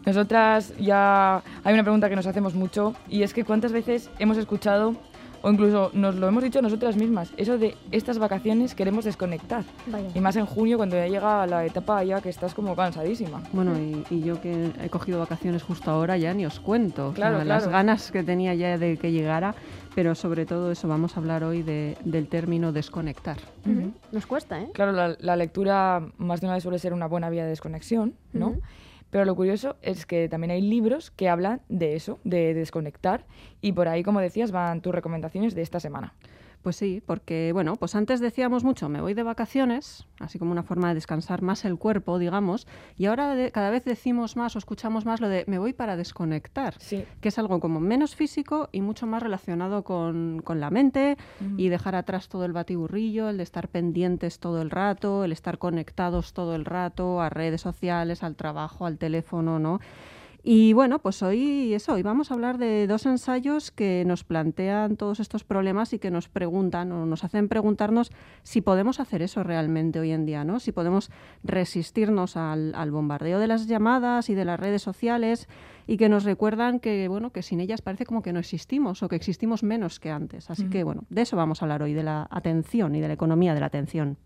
[0.05, 4.37] Nosotras ya hay una pregunta que nos hacemos mucho y es que cuántas veces hemos
[4.37, 4.95] escuchado
[5.41, 9.63] o incluso nos lo hemos dicho nosotras mismas, eso de estas vacaciones queremos desconectar.
[9.87, 10.09] Vaya.
[10.13, 13.41] Y más en junio cuando ya llega la etapa ya que estás como cansadísima.
[13.53, 17.07] Bueno, y, y yo que he cogido vacaciones justo ahora ya ni os cuento.
[17.09, 19.55] O sea, Claro, Las ganas que tenía ya de que llegara,
[19.95, 23.37] pero sobre todo eso, vamos a hablar hoy de- del término desconectar.
[24.11, 24.69] Nos cuesta, ¿eh?
[24.73, 28.13] Claro, la, la lectura más de una vez suele ser una buena vía de desconexión,
[28.33, 28.55] ¿no?
[29.09, 33.25] Pero lo curioso es que también hay libros que hablan de eso, de desconectar,
[33.61, 36.13] y por ahí, como decías, van tus recomendaciones de esta semana.
[36.61, 40.61] Pues sí, porque bueno, pues antes decíamos mucho, me voy de vacaciones, así como una
[40.63, 44.59] forma de descansar más el cuerpo, digamos, y ahora de- cada vez decimos más o
[44.59, 46.75] escuchamos más lo de me voy para desconectar,
[47.21, 51.15] que es algo como menos físico y mucho más relacionado con, con la mente
[51.57, 55.59] y dejar atrás todo el batiburrillo, el de estar pendientes todo el rato, el estar
[55.59, 59.79] conectados todo el rato a redes sociales, al trabajo, al teléfono, ¿no?
[60.41, 64.95] Y bueno, pues hoy eso, hoy vamos a hablar de dos ensayos que nos plantean
[64.95, 68.11] todos estos problemas y que nos preguntan o nos hacen preguntarnos
[68.43, 70.61] si podemos hacer eso realmente hoy en día, ¿no?
[70.61, 71.11] Si podemos
[71.43, 75.49] resistirnos al, al bombardeo de las llamadas y de las redes sociales
[75.87, 79.09] y que nos recuerdan que bueno, que sin ellas parece como que no existimos o
[79.09, 80.49] que existimos menos que antes.
[80.49, 83.13] Así que bueno, de eso vamos a hablar hoy, de la atención y de la
[83.15, 84.17] economía de la atención.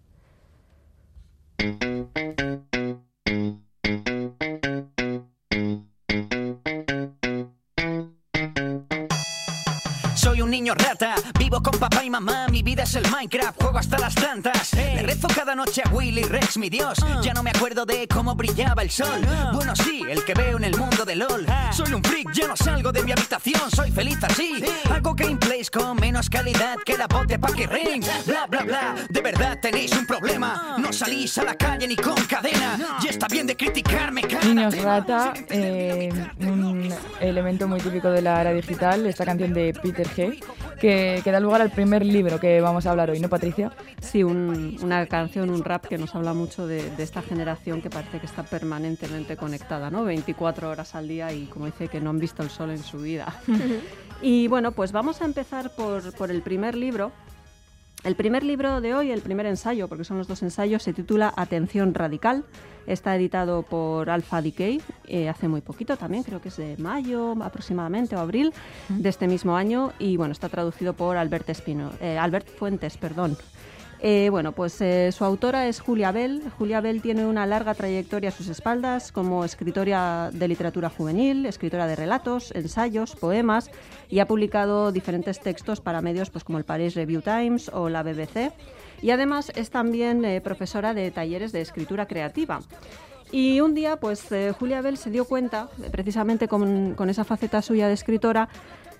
[10.73, 14.15] Niño rata, vivo con papá y mamá, mi vida es el Minecraft, juego hasta las
[14.15, 14.73] tantas.
[14.73, 16.97] Le rezo cada noche a Willy Rex, mi dios.
[17.21, 19.21] Ya no me acuerdo de cómo brillaba el sol.
[19.53, 21.45] Bueno, sí, el que veo en el mundo de LOL.
[21.71, 24.63] Soy un freak, ya no salgo de mi habitación, soy feliz así.
[24.89, 28.03] Hago gameplays con menos calidad que la voz de Packy Ring.
[28.25, 30.75] Bla, bla, bla, de verdad tenéis un problema.
[30.77, 32.99] No salís a la calle ni con cadena.
[33.03, 34.99] Y está bien de criticarme, cada Niños tema.
[34.99, 40.43] Rata, eh, un elemento muy típico de la era digital, esta canción de Peter G,
[40.83, 43.71] que, que da lugar al primer libro que vamos a hablar hoy, ¿no, Patricia?
[44.01, 47.89] Sí, un- una canción, un rap que nos habla mucho de, de esta generación que
[47.89, 50.03] parece que está permanentemente conectada, ¿no?
[50.03, 52.97] 24 horas al día y como dice que no han visto el sol en su
[52.97, 53.33] vida.
[54.21, 57.13] y bueno, pues vamos a empezar por, por el primer libro.
[58.03, 61.33] El primer libro de hoy, el primer ensayo, porque son los dos ensayos, se titula
[61.37, 62.43] Atención Radical.
[62.85, 67.33] Está editado por Alpha Decay eh, hace muy poquito también, creo que es de mayo
[67.41, 68.53] aproximadamente o abril
[68.89, 69.93] de este mismo año.
[69.99, 72.97] Y bueno, está traducido por Albert, Espino, eh, Albert Fuentes.
[72.97, 73.37] Perdón.
[74.05, 76.43] Eh, bueno, pues eh, su autora es Julia Bell.
[76.57, 81.87] Julia Bell tiene una larga trayectoria a sus espaldas como escritora de literatura juvenil, escritora
[81.87, 83.71] de relatos, ensayos, poemas
[84.13, 88.03] y ha publicado diferentes textos para medios pues, como el Paris Review Times o la
[88.03, 88.53] BBC.
[89.01, 92.59] Y además es también eh, profesora de talleres de escritura creativa.
[93.31, 97.63] Y un día, pues eh, Julia Bell se dio cuenta, precisamente con, con esa faceta
[97.63, 98.49] suya de escritora,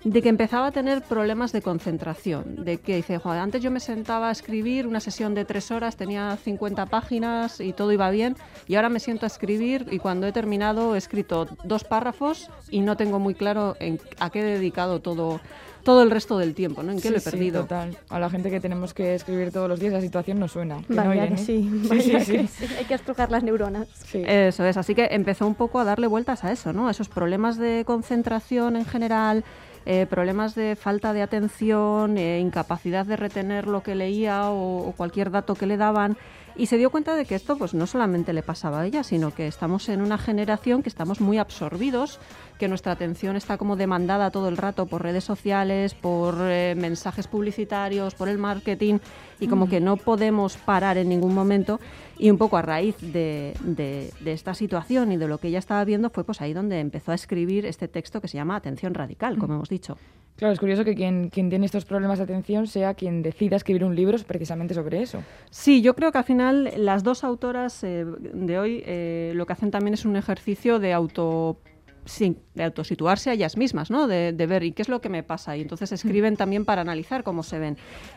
[0.04, 3.80] de que empezaba a tener problemas de concentración, de que dice, "Joder, antes yo me
[3.80, 8.36] sentaba a escribir una sesión de tres horas, tenía 50 páginas y todo iba bien,
[8.68, 12.80] y ahora me siento a escribir y cuando he terminado he escrito dos párrafos y
[12.80, 15.40] no tengo muy claro en a qué he dedicado todo,
[15.84, 16.92] todo el resto del tiempo, ¿no?
[16.92, 17.62] En qué Sí, lo he sí, perdido.
[17.62, 17.96] total.
[18.08, 20.78] A la gente que tenemos que escribir todos los días, la situación no suena.
[20.86, 21.36] ¿Que no, Vaya Irene?
[21.36, 22.66] que sí, Sí, vaya sí, que sí.
[22.66, 22.74] sí.
[22.78, 23.88] Hay que estrujar las neuronas.
[24.14, 26.88] Eso es, así que empezó un poco a darle vueltas a eso, ¿no?
[26.88, 29.44] A esos problemas de concentración en general,
[29.86, 34.92] eh, problemas de falta de atención, eh, incapacidad de retener lo que leía o, o
[34.92, 36.16] cualquier dato que le daban.
[36.56, 39.34] Y se dio cuenta de que esto pues no solamente le pasaba a ella, sino
[39.34, 42.20] que estamos en una generación que estamos muy absorbidos,
[42.60, 47.26] que nuestra atención está como demandada todo el rato por redes sociales, por eh, mensajes
[47.26, 48.98] publicitarios, por el marketing,
[49.40, 49.68] y como Mm.
[49.70, 51.80] que no podemos parar en ningún momento.
[52.18, 55.58] Y un poco a raíz de, de- de esta situación y de lo que ella
[55.58, 58.94] estaba viendo fue pues ahí donde empezó a escribir este texto que se llama Atención
[58.94, 59.98] Radical, como hemos dicho.
[60.36, 63.84] Claro, es curioso que quien, quien tiene estos problemas de atención sea quien decida escribir
[63.84, 65.22] un libro precisamente sobre eso.
[65.50, 69.52] Sí, yo creo que al final las dos autoras eh, de hoy eh, lo que
[69.52, 71.56] hacen también es un ejercicio de auto
[72.04, 74.06] sí, de autosituarse a ellas mismas, ¿no?
[74.06, 75.56] De, de ver y qué es lo que me pasa.
[75.56, 77.76] Y entonces escriben también para analizar cómo se ven.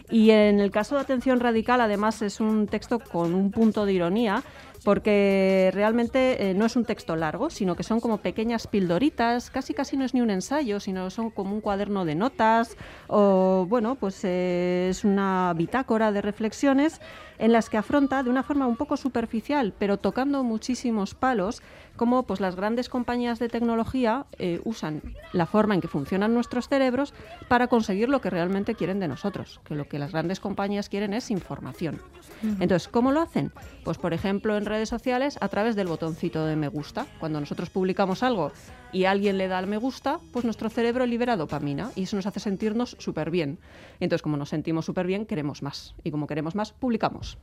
[0.10, 3.94] Y en el caso de Atención Radical, además, es un texto con un punto de
[3.94, 4.44] ironía,
[4.84, 9.74] porque realmente eh, no es un texto largo, sino que son como pequeñas pildoritas, casi
[9.74, 12.78] casi no es ni un ensayo, sino son como un cuaderno de notas,
[13.08, 17.02] o bueno, pues eh, es una bitácora de reflexiones
[17.38, 21.62] en las que afronta de una forma un poco superficial, pero tocando muchísimos palos,
[21.98, 25.02] cómo pues las grandes compañías de tecnología eh, usan
[25.34, 27.14] la forma en que funcionan nuestros cerebros
[27.50, 31.14] para conseguir lo que realmente quieren de nosotros, que lo que las grandes compañías quieren
[31.14, 32.02] es información.
[32.60, 33.52] Entonces, ¿cómo lo hacen?
[33.84, 37.06] Pues por ejemplo en redes sociales a través del botoncito de me gusta.
[37.20, 38.52] Cuando nosotros publicamos algo
[38.92, 42.28] y alguien le da al me gusta, pues nuestro cerebro libera dopamina y eso nos
[42.28, 43.60] hace sentirnos súper bien.
[44.00, 45.96] Entonces, como nos sentimos súper bien, queremos más.
[46.04, 47.38] Y como queremos más, publicamos.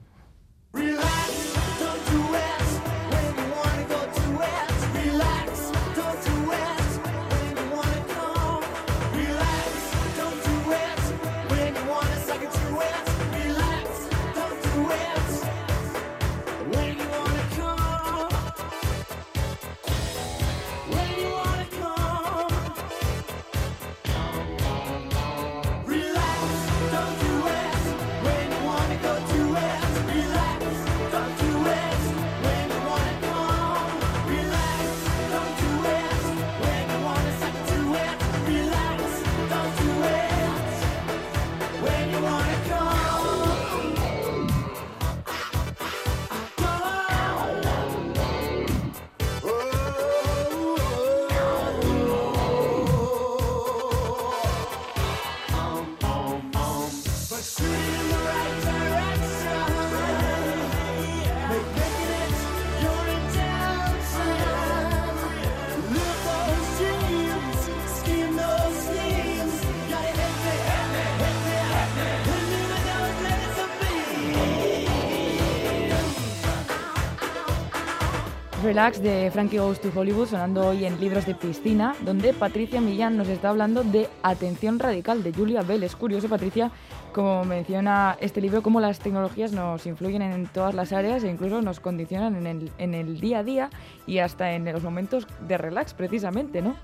[78.74, 83.16] Relax de Frankie Goes to Hollywood sonando hoy en Libros de Piscina, donde Patricia Millán
[83.16, 85.84] nos está hablando de Atención Radical de Julia Bell.
[85.84, 86.72] Es curioso, Patricia,
[87.12, 91.62] como menciona este libro, cómo las tecnologías nos influyen en todas las áreas e incluso
[91.62, 93.70] nos condicionan en el, día a día
[94.08, 96.74] y hasta en los momentos de relax, precisamente, ¿no?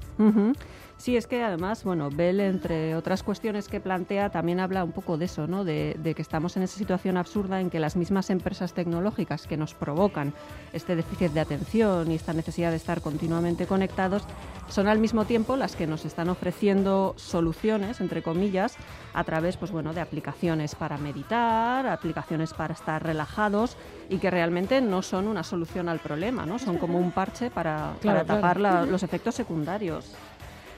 [1.00, 5.16] Sí, es que además, bueno, Bell, entre otras cuestiones que plantea, también habla un poco
[5.16, 5.64] de eso, ¿no?
[5.64, 9.56] De, de que estamos en esa situación absurda en que las mismas empresas tecnológicas que
[9.56, 10.34] nos provocan
[10.74, 14.24] este déficit de atención y esta necesidad de estar continuamente conectados
[14.68, 18.76] son al mismo tiempo las que nos están ofreciendo soluciones, entre comillas,
[19.14, 23.78] a través, pues bueno, de aplicaciones para meditar, aplicaciones para estar relajados
[24.10, 26.58] y que realmente no son una solución al problema, ¿no?
[26.58, 28.40] Son como un parche para, Claro, para claro.
[28.42, 30.12] tapar la- los efectos secundarios.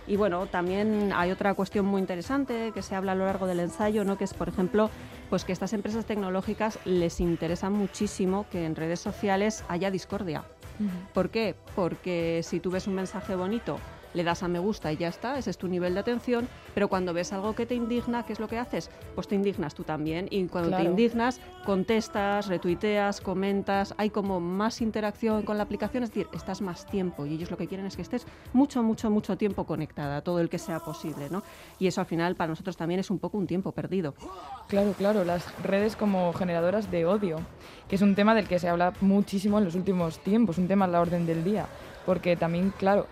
[0.07, 3.61] Y bueno, también hay otra cuestión muy interesante que se habla a lo largo del
[3.61, 4.19] ensayo, ¿no?
[4.19, 4.91] que es, por ejemplo,
[5.31, 10.45] pues que estas empresas tecnológicas les interesa muchísimo que en redes sociales haya discordia.
[11.15, 11.55] ¿Por qué?
[11.77, 13.79] Porque si tú ves un mensaje bonito
[14.15, 16.89] le das a me gusta y ya está, ese es tu nivel de atención, pero
[16.89, 18.91] cuando ves algo que te indigna, ¿qué es lo que haces?
[19.15, 24.81] Pues te indignas tú también y cuando te indignas, contestas, retuiteas, comentas, hay como más
[24.81, 27.97] interacción con la aplicación, es decir, estás más tiempo y ellos lo que quieren es
[27.97, 31.43] que estés mucho, mucho, mucho tiempo conectada, todo el que sea posible, ¿no?
[31.79, 34.15] Y eso al final para nosotros también es un poco un tiempo perdido.
[34.69, 37.39] Claro, claro, las redes como generadoras de odio,
[37.89, 40.85] que es un tema del que se habla muchísimo en los últimos tiempos, un tema
[40.87, 41.67] a la orden del día,
[42.07, 43.07] porque también, claro,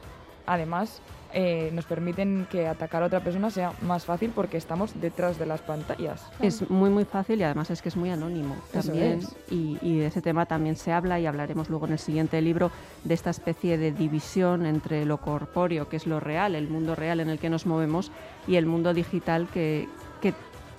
[0.47, 1.01] además
[1.33, 5.47] eh, nos permiten que atacar a otra persona sea más fácil porque estamos detrás de
[5.47, 6.23] las pantallas.
[6.41, 9.37] Es muy muy fácil y además es que es muy anónimo también es.
[9.49, 12.73] y, y de ese tema también se habla y hablaremos luego en el siguiente libro
[13.05, 17.21] de esta especie de división entre lo corpóreo, que es lo real, el mundo real
[17.21, 18.11] en el que nos movemos,
[18.49, 19.89] y el mundo digital que,
[20.21, 20.35] que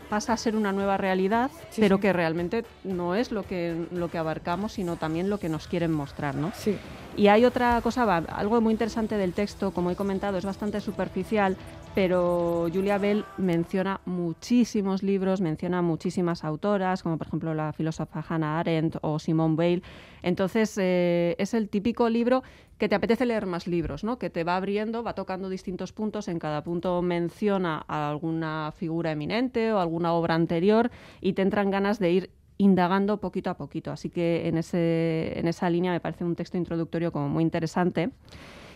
[0.10, 4.18] pasa a ser una nueva realidad, pero que realmente no es lo que, lo que
[4.18, 6.36] abarcamos, sino también lo que nos quieren mostrar.
[6.36, 6.52] ¿no?
[6.54, 6.78] Sí.
[7.18, 11.58] Y hay otra cosa, algo muy interesante del texto, como he comentado, es bastante superficial,
[11.94, 18.60] pero Julia Bell menciona muchísimos libros, menciona muchísimas autoras, como por ejemplo la filósofa Hannah
[18.60, 19.84] Arendt o Simone Weil.
[20.24, 22.44] Entonces, eh, es el típico libro
[22.78, 24.18] que te apetece leer más libros, ¿no?
[24.18, 29.12] que te va abriendo, va tocando distintos puntos, en cada punto menciona a alguna figura
[29.12, 30.90] eminente o alguna obra anterior
[31.20, 32.30] y te entran ganas de ir
[32.62, 33.92] indagando poquito a poquito.
[33.92, 38.12] Así que en, ese, en esa línea me parece un texto introductorio como muy interesante.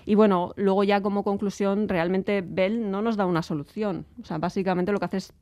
[0.08, 4.06] Y bueno, luego ya como conclusión, realmente Bell no nos da una solución.
[4.22, 5.34] O sea, básicamente lo que hace es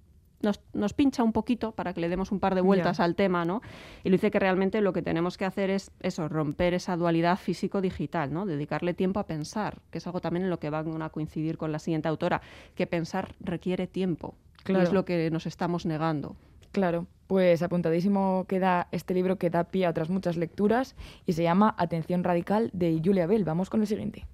[0.42, 3.46] nos, nos pincha un poquito para que le demos un par de vueltas al tema,
[3.46, 3.62] ¿no?
[4.04, 7.38] Y lo dice que realmente lo que tenemos que hacer es eso, romper esa dualidad
[7.38, 8.46] físico-digital, ¿no?
[8.46, 11.72] Dedicarle tiempo a pensar, que es algo también en lo que van a coincidir con
[11.72, 12.42] la siguiente autora,
[12.76, 14.36] que pensar requiere tiempo.
[14.64, 14.84] Claro.
[14.84, 16.36] es lo que nos estamos negando.
[16.74, 20.96] Claro, pues apuntadísimo queda este libro que da pie a otras muchas lecturas
[21.28, 23.46] y se llama Atención Radical de Julia Bell.
[23.46, 24.26] Vamos con el siguiente.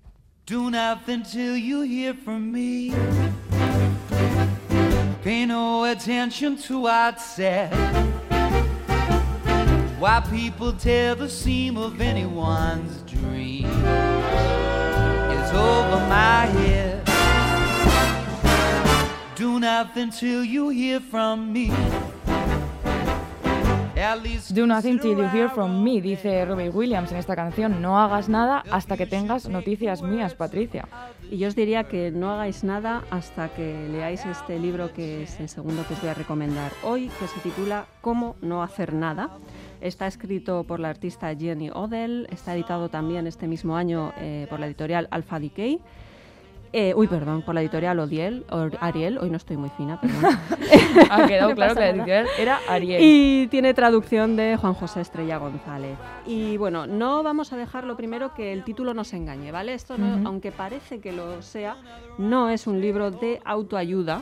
[0.47, 2.91] Do nothing till you hear from me.
[5.21, 7.71] Pay no attention to what's said.
[9.99, 17.09] Why people tear the seam of anyone's dream is over my head.
[19.39, 21.71] Do nothing till you hear from me.
[24.53, 27.81] Do nothing till you hear from me, dice Robbie Williams en esta canción.
[27.81, 30.89] No hagas nada hasta que tengas noticias mías, Patricia.
[31.31, 35.39] Y yo os diría que no hagáis nada hasta que leáis este libro que es
[35.39, 39.29] el segundo que os voy a recomendar hoy, que se titula Cómo no hacer nada.
[39.79, 44.59] Está escrito por la artista Jenny Odell, está editado también este mismo año eh, por
[44.59, 45.79] la editorial Alpha Decay.
[46.72, 48.45] Eh, uy, perdón, por la editorial Odiel,
[48.80, 50.24] Ariel, hoy no estoy muy fina, perdón.
[51.09, 53.01] Ha quedado No claro que la editorial era Ariel.
[53.03, 55.97] Y tiene traducción de Juan José Estrella González.
[56.28, 59.74] Y bueno, no vamos a dejar lo primero que el título nos engañe, ¿vale?
[59.74, 61.76] Esto, no- aunque parece que lo sea,
[62.20, 64.22] no es un libro de autoayuda.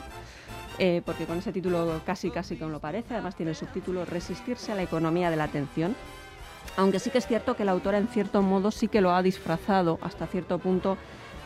[0.80, 4.70] eh, porque con ese título casi casi que lo parece, además tiene el subtítulo Resistirse
[4.70, 5.94] a la economía de la atención.
[6.76, 9.20] Aunque sí que es cierto que la autora en cierto modo sí que lo ha
[9.22, 10.96] disfrazado hasta cierto punto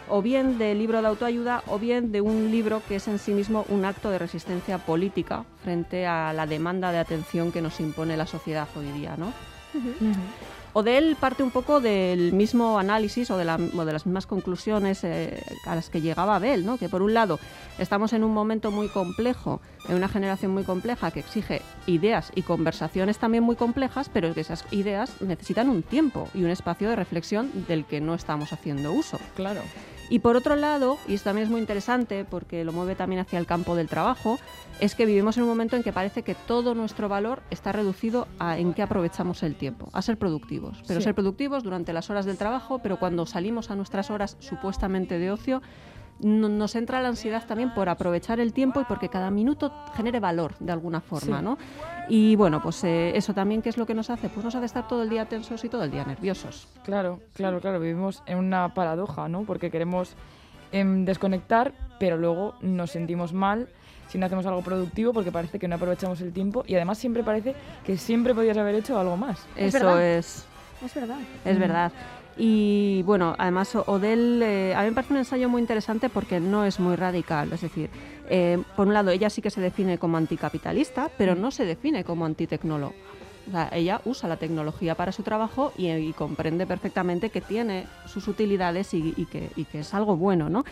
[0.09, 3.33] o bien de libro de autoayuda o bien de un libro que es en sí
[3.35, 8.17] mismo un acto de resistencia política frente a la demanda de atención que nos impone
[8.17, 9.33] la sociedad hoy día, ¿no?
[10.75, 14.07] O de él parte un poco del mismo análisis o de, la- o de las
[14.07, 16.79] mismas conclusiones eh, a las que llegaba Abel, ¿no?
[16.79, 17.39] que por un lado
[17.79, 22.41] estamos en un momento muy complejo, en una generación muy compleja que exige ideas y
[22.43, 26.97] conversaciones también muy complejas, pero que esas ideas necesitan un tiempo y un espacio de
[26.97, 29.19] reflexión del que no estamos haciendo uso.
[29.37, 29.61] Claro.
[30.13, 33.39] Y por otro lado, y esto también es muy interesante porque lo mueve también hacia
[33.39, 34.39] el campo del trabajo,
[34.79, 38.29] es que vivimos en un momento en que parece que todo nuestro valor está reducido
[38.39, 40.83] a en qué aprovechamos el tiempo, a ser productivos.
[40.87, 41.05] Pero Sí.
[41.05, 45.31] ser productivos durante las horas del trabajo, pero cuando salimos a nuestras horas supuestamente de
[45.31, 45.63] ocio,
[46.23, 50.55] nos entra la ansiedad también por aprovechar el tiempo y porque cada minuto genere valor
[50.61, 51.45] de alguna forma, Sí.
[51.45, 51.59] ¿no?
[52.09, 54.29] Y bueno, pues eh, eso también, ¿qué es lo que nos hace?
[54.29, 56.69] Pues nos hace estar todo el día tensos y todo el día nerviosos.
[56.85, 57.81] Claro, claro, claro.
[57.81, 59.43] Vivimos en una paradoja, ¿no?
[59.43, 60.15] Porque queremos
[60.73, 63.69] em, desconectar, pero luego nos sentimos mal
[64.09, 67.23] si no hacemos algo productivo porque parece que no aprovechamos el tiempo y además siempre
[67.23, 67.55] parece
[67.85, 69.47] que siempre podías haber hecho algo más.
[69.57, 70.47] Eso es.
[70.85, 71.19] Es verdad.
[71.45, 71.61] Es Mm.
[71.61, 71.93] verdad.
[72.37, 76.65] Y bueno, además Odell, eh, a mí me parece un ensayo muy interesante porque no
[76.65, 77.53] es muy radical.
[77.53, 77.91] Es decir,
[78.29, 82.05] eh, por un lado, ella sí que se define como anticapitalista, pero no se define
[82.05, 82.95] como antitecnóloga.
[83.53, 88.95] O ella usa la tecnología para su trabajo y, comprende perfectamente que tiene sus utilidades
[88.95, 90.65] y que, y que es algo bueno, ¿no?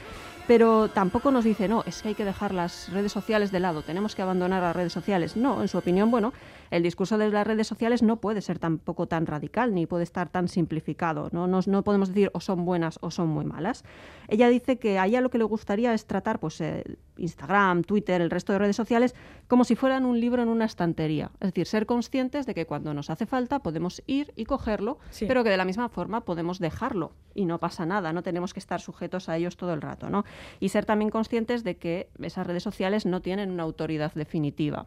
[0.46, 3.82] Pero tampoco nos dice, no, es que hay que dejar las redes sociales de lado,
[3.82, 5.36] tenemos que abandonar las redes sociales.
[5.36, 6.32] No, en su opinión, bueno,
[6.70, 10.28] el discurso de las redes sociales no puede ser tampoco tan radical ni puede estar
[10.28, 11.28] tan simplificado.
[11.32, 13.84] No, Nos- no podemos decir o son buenas o son muy malas.
[14.28, 16.84] Ella dice que a ella lo que le gustaría es tratar pues, eh,
[17.16, 19.14] Instagram, Twitter, el resto de redes sociales
[19.48, 21.30] como si fueran un libro en una estantería.
[21.40, 25.26] Es decir, ser conscientes de que cuando nos hace falta podemos ir y cogerlo, Sí.
[25.26, 28.60] pero que de la misma forma podemos dejarlo y no pasa nada, no tenemos que
[28.60, 30.08] estar sujetos a ellos todo el rato.
[30.08, 30.24] ¿no?
[30.60, 34.86] Y ser también conscientes de que esas redes sociales no tienen una autoridad definitiva.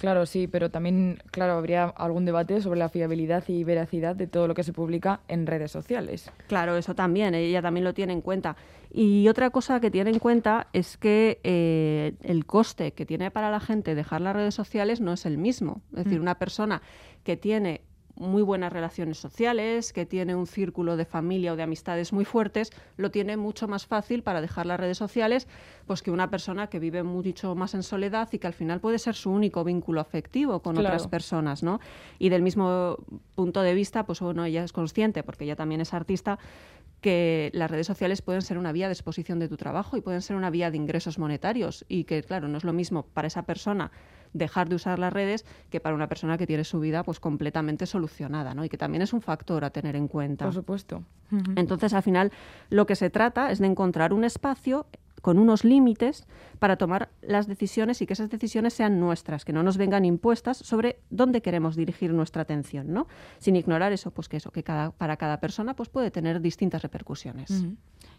[0.00, 4.48] Claro, sí, pero también, claro, habría algún debate sobre la fiabilidad y veracidad de todo
[4.48, 6.30] lo que se publica en redes sociales.
[6.46, 8.56] Claro, eso también, ella también lo tiene en cuenta.
[8.90, 13.50] Y otra cosa que tiene en cuenta es que eh, el coste que tiene para
[13.50, 15.82] la gente dejar las redes sociales no es el mismo.
[15.92, 16.22] Es decir, Mm.
[16.22, 16.80] una persona
[17.22, 17.82] que tiene
[18.20, 22.70] muy buenas relaciones sociales, que tiene un círculo de familia o de amistades muy fuertes,
[22.96, 25.48] lo tiene mucho más fácil para dejar las redes sociales
[25.86, 28.98] pues que una persona que vive mucho más en soledad y que al final puede
[28.98, 31.80] ser su único vínculo afectivo con otras personas, ¿no?
[32.18, 32.98] Y del mismo
[33.34, 36.38] punto de vista, pues bueno, ella es consciente, porque ella también es artista,
[37.00, 40.20] que las redes sociales pueden ser una vía de exposición de tu trabajo y pueden
[40.20, 43.44] ser una vía de ingresos monetarios y que, claro, no es lo mismo para esa
[43.46, 43.90] persona
[44.32, 47.86] dejar de usar las redes que para una persona que tiene su vida pues completamente
[47.86, 48.64] solucionada, ¿no?
[48.64, 50.44] Y que también es un factor a tener en cuenta.
[50.44, 51.02] Por supuesto.
[51.56, 52.32] Entonces, al final,
[52.70, 54.86] lo que se trata es de encontrar un espacio
[55.20, 56.26] con unos límites
[56.58, 60.56] para tomar las decisiones y que esas decisiones sean nuestras, que no nos vengan impuestas
[60.56, 63.06] sobre dónde queremos dirigir nuestra atención, ¿no?
[63.38, 66.82] Sin ignorar eso, pues que eso, que cada, para cada persona pues puede tener distintas
[66.82, 67.64] repercusiones.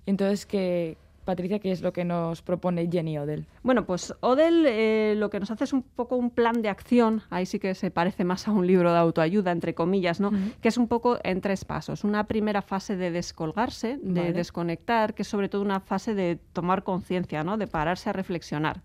[0.05, 3.45] Entonces, ¿qué, Patricia, qué es lo que nos propone Jenny Odell?
[3.63, 7.21] Bueno, pues Odell eh, lo que nos hace es un poco un plan de acción,
[7.29, 10.31] ahí sí que se parece más a un libro de autoayuda, entre comillas, ¿no?
[10.61, 12.03] Que es un poco en tres pasos.
[12.03, 14.33] Una primera fase de descolgarse, de Vale.
[14.33, 17.57] desconectar, que es sobre todo una fase de tomar conciencia, ¿no?
[17.57, 18.81] De pararse a reflexionar.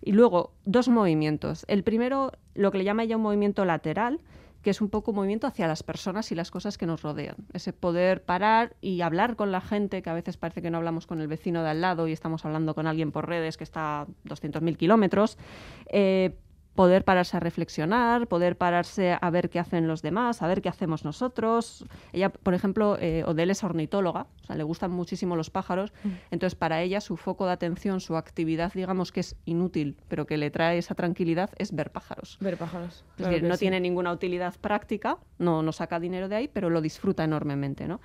[0.00, 1.64] Y luego, dos movimientos.
[1.68, 4.20] El primero, lo que le llama ella un movimiento lateral,
[4.62, 7.36] que es un poco movimiento hacia las personas y las cosas que nos rodean.
[7.52, 11.06] Ese poder parar y hablar con la gente, que a veces parece que no hablamos
[11.06, 14.02] con el vecino de al lado y estamos hablando con alguien por redes que está
[14.02, 15.38] a 200.000 kilómetros.
[15.86, 16.36] Eh,
[16.78, 20.68] poder pararse a reflexionar, poder pararse a ver qué hacen los demás, a ver qué
[20.68, 21.84] hacemos nosotros.
[22.12, 25.92] Ella, por ejemplo, eh, Odell es ornitóloga, o sea, le gustan muchísimo los pájaros,
[26.30, 30.36] entonces para ella su foco de atención, su actividad, digamos que es inútil, pero que
[30.36, 32.38] le trae esa tranquilidad, es ver pájaros.
[32.38, 33.04] Ver pájaros.
[33.18, 33.60] Es decir, no sí.
[33.60, 37.88] tiene ninguna utilidad práctica, no, no saca dinero de ahí, pero lo disfruta enormemente.
[37.88, 38.00] ¿no?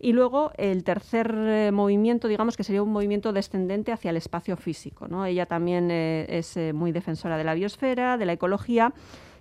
[0.00, 4.56] Y luego el tercer eh, movimiento, digamos que sería un movimiento descendente hacia el espacio
[4.56, 5.08] físico.
[5.08, 5.24] ¿no?
[5.26, 8.92] Ella también eh, es eh, muy defensora de la biosfera, de la ecología,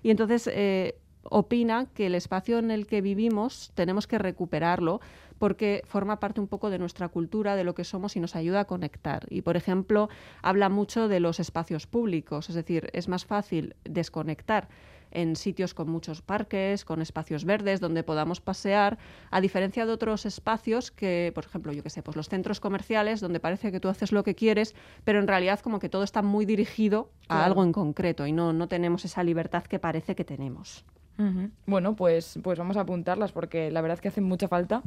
[0.03, 5.01] y entonces eh, opina que el espacio en el que vivimos tenemos que recuperarlo
[5.39, 8.61] porque forma parte un poco de nuestra cultura, de lo que somos y nos ayuda
[8.61, 9.25] a conectar.
[9.29, 10.09] Y, por ejemplo,
[10.41, 14.69] habla mucho de los espacios públicos, es decir, es más fácil desconectar
[15.15, 18.97] en sitios con muchos parques, con espacios verdes, donde podamos pasear,
[19.31, 23.21] a diferencia de otros espacios que, por ejemplo, yo qué sé, pues los centros comerciales,
[23.21, 26.21] donde parece que tú haces lo que quieres, pero en realidad como que todo está
[26.21, 27.43] muy dirigido a Claro.
[27.45, 30.85] algo en concreto y no, no tenemos esa libertad que parece que tenemos.
[31.17, 31.49] Ujú.
[31.65, 34.83] Bueno, pues, pues vamos a apuntarlas porque la verdad es que hacen mucha falta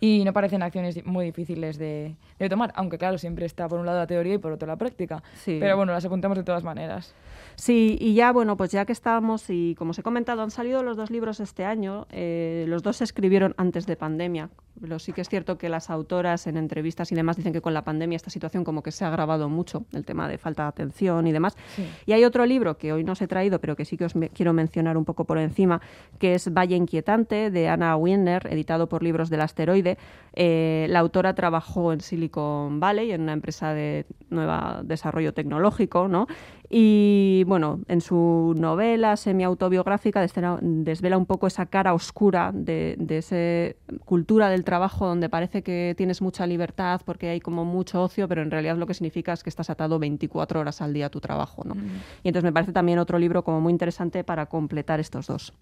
[0.00, 3.86] y no parecen acciones muy difíciles de, de tomar, aunque claro, siempre está por un
[3.86, 5.22] lado la teoría y por otro la práctica.
[5.34, 5.58] Sí.
[5.60, 7.14] Pero bueno, las apuntamos de todas maneras.
[7.56, 10.82] Sí, y ya, bueno, pues ya que estábamos, y como os he comentado, han salido
[10.82, 12.06] los dos libros este año.
[12.10, 14.50] eh, los dos se escribieron antes de pandemia.
[14.78, 17.72] Pero sí que es cierto que las autoras en entrevistas y demás dicen que con
[17.72, 20.68] la pandemia esta situación como que se ha agravado mucho, el tema de falta de
[20.68, 21.56] atención y demás.
[22.04, 24.14] Y hay otro libro que hoy no os he traído, pero que sí que os
[24.14, 25.80] me- quiero mencionar un poco por encima,
[26.18, 29.96] que es Valle Inquietante, de Anna Wiener, editado por Libros del Asteroide.
[30.34, 36.26] Eh, la autora trabajó en Silicon Valley, en una empresa de nueva desarrollo tecnológico, ¿no?
[36.68, 43.18] Y bueno, en su novela semi-autobiográfica desvela, desvela un poco esa cara oscura de, de
[43.18, 48.26] esa cultura del trabajo donde parece que tienes mucha libertad porque hay como mucho ocio,
[48.26, 51.10] pero en realidad lo que significa es que estás atado 24 horas al día a
[51.10, 51.74] tu trabajo, ¿no?
[52.22, 55.52] Y entonces me parece también otro libro como muy interesante para completar estos dos.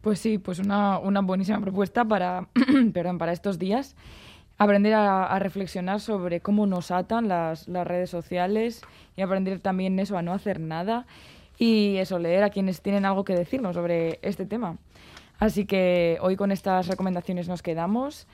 [0.00, 2.48] Pues sí, pues una, una buenísima propuesta para,
[2.94, 3.96] perdón, para estos días.
[4.60, 8.82] Aprender a, reflexionar sobre cómo nos atan las, las redes sociales
[9.16, 11.06] y aprender también eso, a no hacer nada
[11.56, 14.76] y eso, leer a quienes tienen algo que decirnos sobre este tema.
[15.38, 18.26] Así que hoy con estas recomendaciones nos quedamos.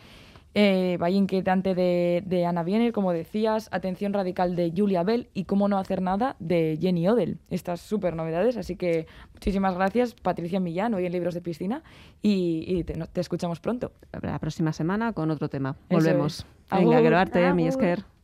[0.59, 5.45] Eh, Valle Inquietante de, de Ana Biener, como decías, Atención Radical de Julia Bell y
[5.45, 7.39] Cómo no hacer nada de Jenny Odell.
[7.51, 11.83] Estas súper novedades, así que muchísimas gracias, Patricia Millán, hoy en Libros de Piscina,
[12.23, 13.93] y, y te, escuchamos pronto.
[14.23, 15.77] La próxima semana con otro tema.
[15.91, 16.39] Volvemos.
[16.39, 16.79] es.
[16.79, 18.16] Venga, quiero mi esker.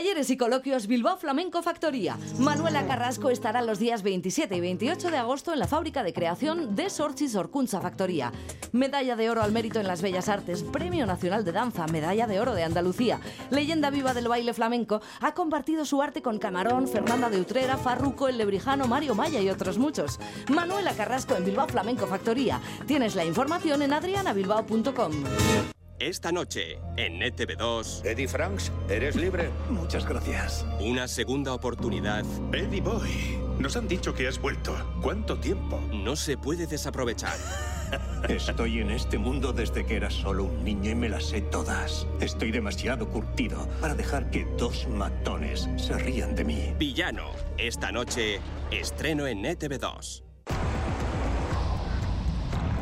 [0.00, 2.16] Talleres y coloquios Bilbao Flamenco Factoría.
[2.38, 6.74] Manuela Carrasco estará los días 27 y 28 de agosto en la fábrica de creación
[6.74, 8.32] de Sorchis Orcunza Factoría.
[8.72, 12.40] Medalla de oro al mérito en las bellas artes, Premio Nacional de Danza, Medalla de
[12.40, 13.20] oro de Andalucía.
[13.50, 18.26] Leyenda viva del baile flamenco, ha compartido su arte con Camarón, Fernanda de Utrera, Farruco,
[18.26, 20.18] El Lebrijano, Mario Maya y otros muchos.
[20.48, 22.58] Manuela Carrasco en Bilbao Flamenco Factoría.
[22.86, 25.79] Tienes la información en adrianabilbao.com.
[26.00, 28.06] Esta noche, en E NTV2.
[28.06, 29.50] Eddie Franks, eres libre.
[29.68, 30.64] Muchas gracias.
[30.80, 32.24] Una segunda oportunidad.
[32.54, 34.74] Eddie Boy, nos han dicho que has vuelto.
[35.02, 35.78] ¿Cuánto tiempo?
[35.92, 37.36] No se puede desaprovechar.
[38.30, 42.06] Estoy en este mundo desde que era solo un niño y me las sé todas.
[42.18, 46.74] Estoy demasiado curtido para dejar que dos matones se rían de mí.
[46.78, 47.32] Villano.
[47.58, 48.40] Esta noche,
[48.70, 50.29] estreno en E NTV2.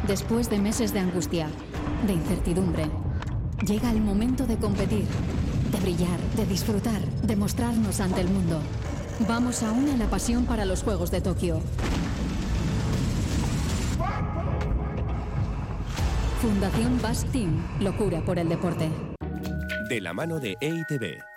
[0.09, 1.49] Después de meses de angustia,
[2.07, 2.87] de incertidumbre,
[3.67, 5.05] llega el momento de competir,
[5.71, 8.59] de brillar, de disfrutar, de mostrarnos ante el mundo.
[9.29, 11.61] Vamos aún a la pasión para los Juegos de Tokio.
[16.41, 18.89] Fundación Bass Team, locura por el deporte.
[19.91, 21.28] De la mano de EITB.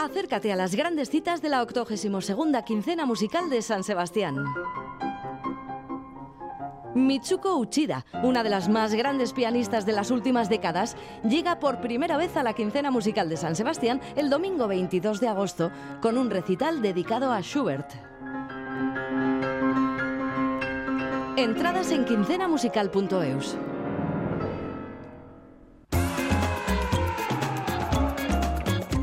[0.00, 2.32] Acércate a las grandes citas de la 82
[2.64, 4.44] quincena musical de San Sebastián.
[6.94, 10.96] Mitsuko Uchida, una de las más grandes pianistas de las últimas décadas,
[11.28, 15.26] llega por primera vez a la quincena musical de San Sebastián el domingo 22 de
[15.26, 17.90] agosto con un recital dedicado a Schubert.
[21.36, 23.58] Entradas en quincenamusical.eus.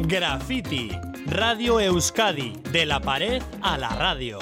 [0.08, 0.92] Graffiti,
[1.26, 4.38] Radio Euskadi, de la pared a la radio.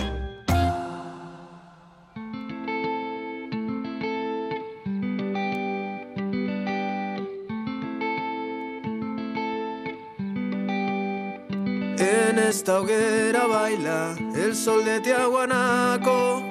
[11.98, 16.44] En esta hoguera baila el sol de Tiahuanaco.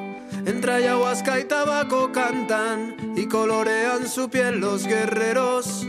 [0.47, 5.87] Entre ayahuasca y tabaco cantan y colorean su piel los guerreros.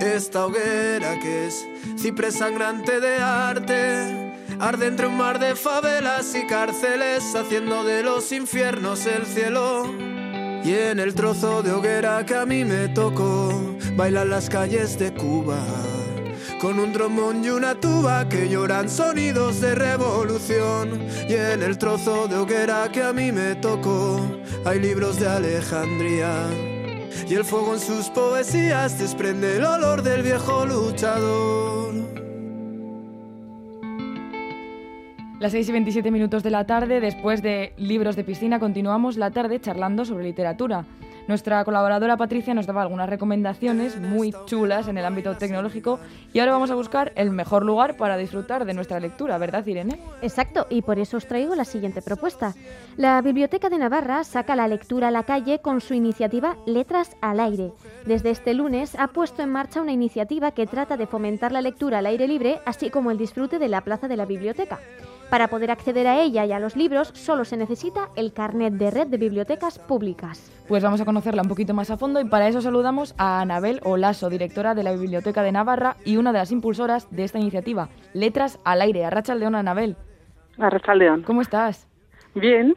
[0.00, 1.66] Esta hoguera que es
[2.02, 4.34] ciprés sangrante de arte.
[4.58, 9.84] Arde entre un mar de favelas y cárceles, haciendo de los infiernos el cielo.
[10.64, 13.52] Y en el trozo de hoguera que a mí me tocó,
[13.96, 15.64] bailan las calles de Cuba.
[16.60, 21.06] Con un trombón y una tuba que lloran sonidos de revolución.
[21.28, 24.20] Y en el trozo de hoguera que a mí me tocó,
[24.64, 26.71] hay libros de Alejandría.
[27.28, 31.94] Y el fuego en sus poesías desprende el olor del viejo luchador.
[35.40, 39.30] Las 6 y 27 minutos de la tarde, después de Libros de Piscina, continuamos la
[39.30, 40.84] tarde charlando sobre literatura.
[41.28, 46.00] Nuestra colaboradora Patricia nos daba algunas recomendaciones muy chulas en el ámbito tecnológico
[46.32, 50.00] y ahora vamos a buscar el mejor lugar para disfrutar de nuestra lectura, ¿verdad, Irene?
[50.20, 52.54] Exacto, y por eso os traigo la siguiente propuesta.
[52.96, 57.38] La Biblioteca de Navarra saca la lectura a la calle con su iniciativa Letras al
[57.38, 57.72] Aire.
[58.04, 61.98] Desde este lunes ha puesto en marcha una iniciativa que trata de fomentar la lectura
[61.98, 64.80] al aire libre, así como el disfrute de la plaza de la biblioteca.
[65.32, 68.90] Para poder acceder a ella y a los libros solo se necesita el carnet de
[68.90, 70.50] red de bibliotecas públicas.
[70.68, 73.80] Pues vamos a conocerla un poquito más a fondo y para eso saludamos a Anabel
[73.84, 77.90] Olaso, directora de la Biblioteca de Navarra y una de las impulsoras de esta iniciativa,
[78.14, 79.04] Letras al Aire.
[79.04, 79.96] Arracha León, Anabel.
[80.56, 81.22] Arracha León.
[81.26, 81.86] ¿Cómo estás?
[82.34, 82.74] Bien.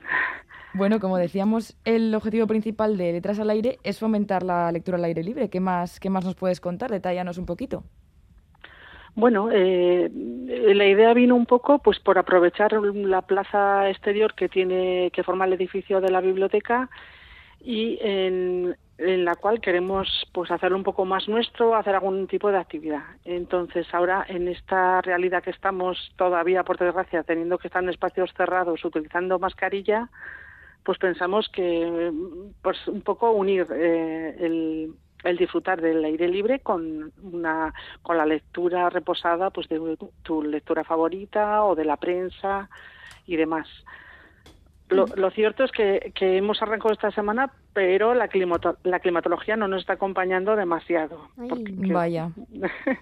[0.73, 5.05] Bueno, como decíamos, el objetivo principal de Letras al Aire es fomentar la lectura al
[5.05, 5.49] aire libre.
[5.49, 6.91] ¿Qué más, qué más nos puedes contar?
[6.91, 7.85] Detállanos un poquito.
[9.15, 15.09] Bueno, eh, la idea vino un poco pues por aprovechar la plaza exterior que tiene
[15.13, 16.89] que forma el edificio de la biblioteca
[17.65, 22.59] y en, la cual queremos pues hacerlo un poco más nuestro, hacer algún tipo de
[22.59, 23.03] actividad.
[23.25, 28.31] Entonces, ahora en esta realidad que estamos todavía por desgracia teniendo que estar en espacios
[28.37, 30.09] cerrados utilizando mascarilla,
[30.83, 32.11] pues pensamos que
[32.61, 34.93] pues un poco unir eh, el
[35.23, 40.83] el disfrutar del aire libre con una con la lectura reposada pues de tu lectura
[40.83, 42.69] favorita o de la prensa
[43.25, 43.67] y demás.
[44.89, 49.55] Lo, lo cierto es que, que, hemos arrancado esta semana, pero la, climato, la climatología
[49.55, 51.29] no nos está acompañando demasiado.
[51.35, 52.29] Porque, Vaya.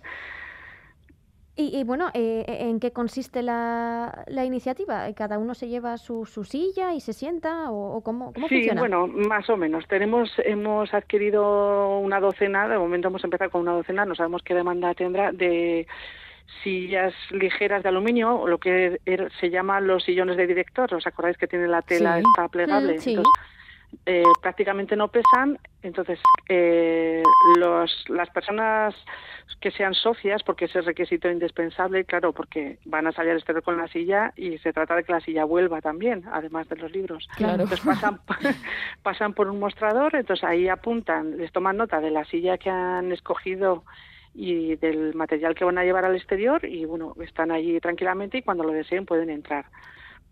[1.56, 5.14] Y, y bueno, eh, ¿en qué consiste la, la, iniciativa?
[5.14, 8.56] ¿Cada uno se lleva su, su silla y se sienta o, o cómo, cómo sí,
[8.56, 8.82] funciona?
[8.82, 9.88] bueno, más o menos.
[9.88, 14.56] Tenemos, hemos adquirido una docena, de momento hemos empezado con una docena, no sabemos qué
[14.56, 15.86] demanda tendrá, de
[16.64, 20.94] sillas ligeras de aluminio, o lo que er, se llama los sillones de director.
[20.94, 22.24] ¿Os acordáis que tiene la tela Sí.
[22.28, 23.00] esta plegable?
[23.00, 23.10] Sí.
[23.12, 23.34] Entonces,
[24.08, 26.20] eh, prácticamente no pesan, entonces
[26.50, 27.22] eh,
[27.60, 28.96] los, las personas
[29.60, 33.62] que sean socias, porque ese es requisito indispensable, claro, porque van a salir al exterior
[33.64, 36.92] con la silla y se trata de que la silla vuelva también, además de los
[36.92, 37.28] libros.
[37.36, 37.64] Claro.
[37.64, 38.20] Entonces pasan,
[39.04, 43.12] pasan por un mostrador, entonces ahí apuntan, les toman nota de la silla que han
[43.12, 43.84] escogido
[44.34, 48.42] y del material que van a llevar al exterior y bueno, están allí tranquilamente y
[48.42, 49.66] cuando lo deseen pueden entrar.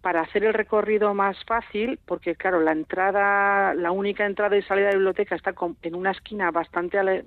[0.02, 4.88] Para hacer el recorrido más fácil, porque claro, la entrada, la única entrada y salida
[4.88, 7.26] de la biblioteca está con- en una esquina bastante ale-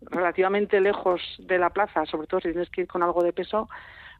[0.00, 3.68] relativamente lejos de la plaza, sobre todo si tienes que ir con algo de peso,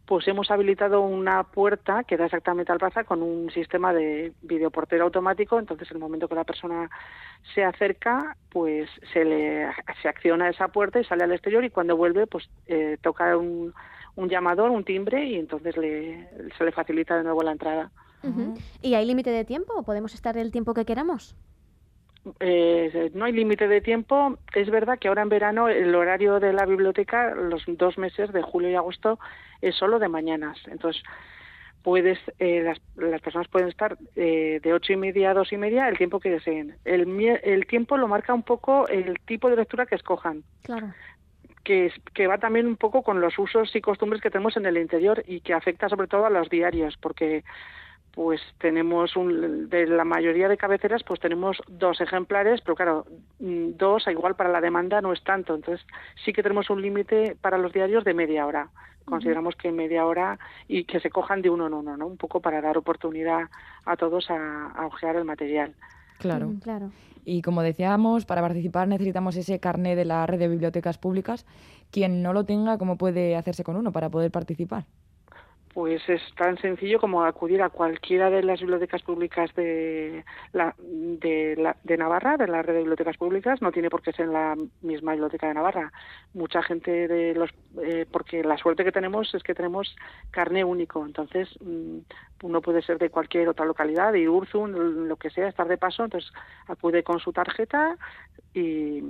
[0.07, 5.05] pues hemos habilitado una puerta que da exactamente al plaza con un sistema de videoportero
[5.05, 6.89] automático, entonces en el momento que la persona
[7.55, 9.69] se acerca, pues se le
[10.01, 13.75] se acciona esa puerta y sale al exterior y cuando vuelve, pues eh, toca un,
[14.15, 17.91] un llamador, un timbre y entonces le, se le facilita de nuevo la entrada.
[18.83, 21.37] ¿Y hay límite de tiempo podemos estar el tiempo que queramos?
[22.41, 24.39] Eh, no hay límite de tiempo.
[24.55, 28.43] Es verdad que ahora en verano el horario de la biblioteca, los dos meses de
[28.43, 29.19] julio y agosto,
[29.61, 30.59] es solo de mañanas.
[30.67, 31.03] Entonces,
[31.83, 35.57] puedes, eh, las, las personas pueden estar eh, de ocho y media a dos y
[35.57, 36.77] media el tiempo que deseen.
[36.85, 37.07] El,
[37.45, 40.93] el tiempo lo marca un poco el tipo de lectura que escojan Claro.
[41.63, 44.67] que, es- que va también un poco con los usos y costumbres que tenemos en
[44.67, 47.45] el interior y que afecta sobre todo a los diarios, porque
[48.17, 53.07] pues tenemos un, de la mayoría de cabeceras pues tenemos dos ejemplares, pero claro,
[53.41, 55.87] mm, dos a igual para la demanda no es tanto, entonces
[56.25, 58.71] sí que tenemos un límite para los diarios de media hora.
[59.05, 62.07] Consideramos que media hora y que se cojan de uno en uno, ¿no?
[62.07, 63.51] Un poco para dar oportunidad
[63.85, 65.75] a todos a, a ojear el material.
[66.19, 66.49] Claro.
[66.49, 66.91] Mm, claro.
[67.27, 71.45] Y como decíamos, para participar necesitamos ese carné de la red de bibliotecas públicas.
[71.91, 74.87] Quien no lo tenga, ¿cómo puede hacerse con uno para poder participar?
[75.77, 80.25] Pues es tan sencillo como acudir a cualquiera de las bibliotecas públicas de,
[80.55, 83.61] la, de, la- de Navarra, de la red de bibliotecas públicas.
[83.61, 85.93] No tiene por qué ser en la misma biblioteca de Navarra.
[86.33, 87.51] Mucha gente de los,
[87.83, 89.95] eh, porque la suerte que tenemos es que tenemos
[90.31, 91.05] carné único.
[91.05, 91.99] Entonces mm,
[92.45, 96.05] uno puede ser de cualquier otra localidad, de Urzun, lo que sea, estar de paso.
[96.05, 96.33] Entonces
[96.69, 97.99] acude con su tarjeta
[98.55, 99.03] y,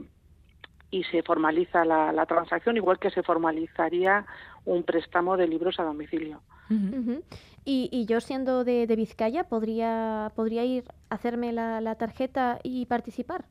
[0.91, 4.27] y se formaliza la, la transacción, igual que se formalizaría
[4.65, 6.43] un préstamo de libros a domicilio.
[6.69, 7.25] Ujú.
[7.65, 12.59] Y, y yo siendo de, de Vizcaya, ¿podría, ¿podría ir a hacerme la, la tarjeta
[12.63, 13.49] y participar?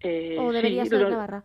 [0.00, 1.44] Eh, ¿O debería sí, ser lo- Navarra?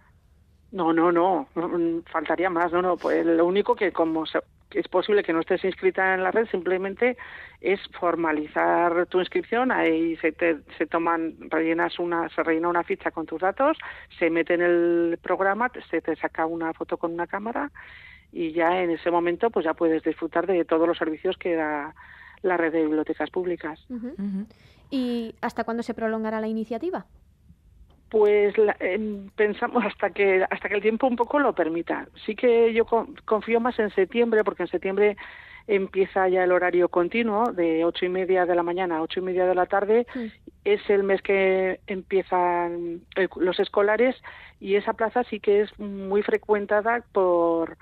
[0.71, 4.79] No, no, no, mm, faltaría más, no, no, pues lo único que como se- que
[4.79, 7.17] es posible que no estés inscrita en la red, simplemente
[7.59, 13.11] es formalizar tu inscripción, ahí se te se toman, rellenas una, se rellena una ficha
[13.11, 13.77] con tus datos,
[14.17, 17.71] se mete en el programa, te- se te saca una foto con una cámara
[18.31, 21.93] y ya en ese momento pues ya puedes disfrutar de todos los servicios que da
[22.41, 23.79] la red de bibliotecas públicas.
[24.89, 27.05] ¿Y hasta cuándo se prolongará la iniciativa?
[28.09, 32.07] Pues la- em, pensamos hasta que hasta que el tiempo un poco lo permita.
[32.25, 35.15] Sí que yo con- confío más en septiembre porque en septiembre
[35.67, 39.23] empieza ya el horario continuo de ocho y media de la mañana a ocho y
[39.23, 40.07] media de la tarde.
[40.65, 44.15] Es el mes que empiezan eh, los escolares
[44.59, 47.77] y esa plaza sí que es muy frecuentada por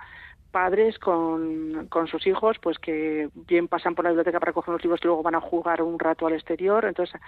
[0.51, 4.83] padres con, con sus hijos, pues que bien pasan por la biblioteca para coger los
[4.83, 6.85] libros y luego van a jugar un rato al exterior.
[6.85, 7.19] Entonces,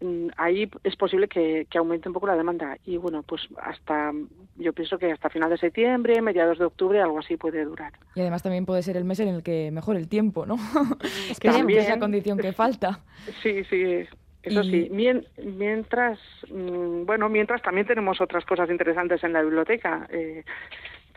[0.00, 2.76] mm, ahí es posible que, que aumente un poco la demanda.
[2.84, 4.12] Y bueno, pues hasta,
[4.56, 7.92] yo pienso que hasta final de septiembre, mediados de octubre, algo así puede durar.
[8.14, 10.56] Y además también puede ser el mes en el que mejore el tiempo, ¿no?
[11.40, 11.80] que es También.
[11.80, 13.00] esa condición que falta.
[13.42, 14.06] Sí, sí,
[14.42, 14.88] eso Y- sí.
[14.90, 16.18] Mien- mientras,
[16.50, 20.06] mm, bueno, mientras también tenemos otras cosas interesantes en la biblioteca.
[20.10, 20.44] Eh,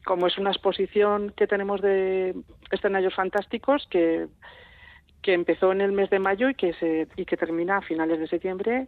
[0.05, 2.35] como es una exposición que tenemos de
[2.71, 4.27] escenarios fantásticos que,
[5.21, 8.19] que empezó en el mes de mayo y que se y que termina a finales
[8.19, 8.87] de septiembre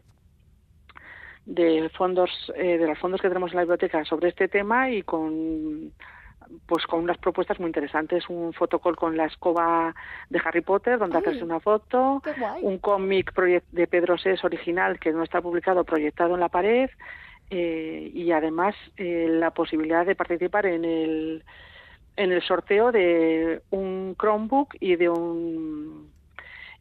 [1.46, 5.04] de fondos eh, de los fondos que tenemos en la biblioteca sobre este tema y
[5.04, 5.92] con
[6.68, 8.30] pues con unas propuestas muy interesantes.
[8.30, 9.96] Un fotocall con la escoba
[10.30, 12.22] de Harry Potter donde Ay, hacerse una foto.
[12.62, 13.34] un cómic
[13.72, 16.90] de Pedro Sés original que no está publicado proyectado en la pared
[17.50, 21.44] eh, y además eh, la posibilidad de participar en el
[22.16, 26.12] en el sorteo de un Chromebook y de un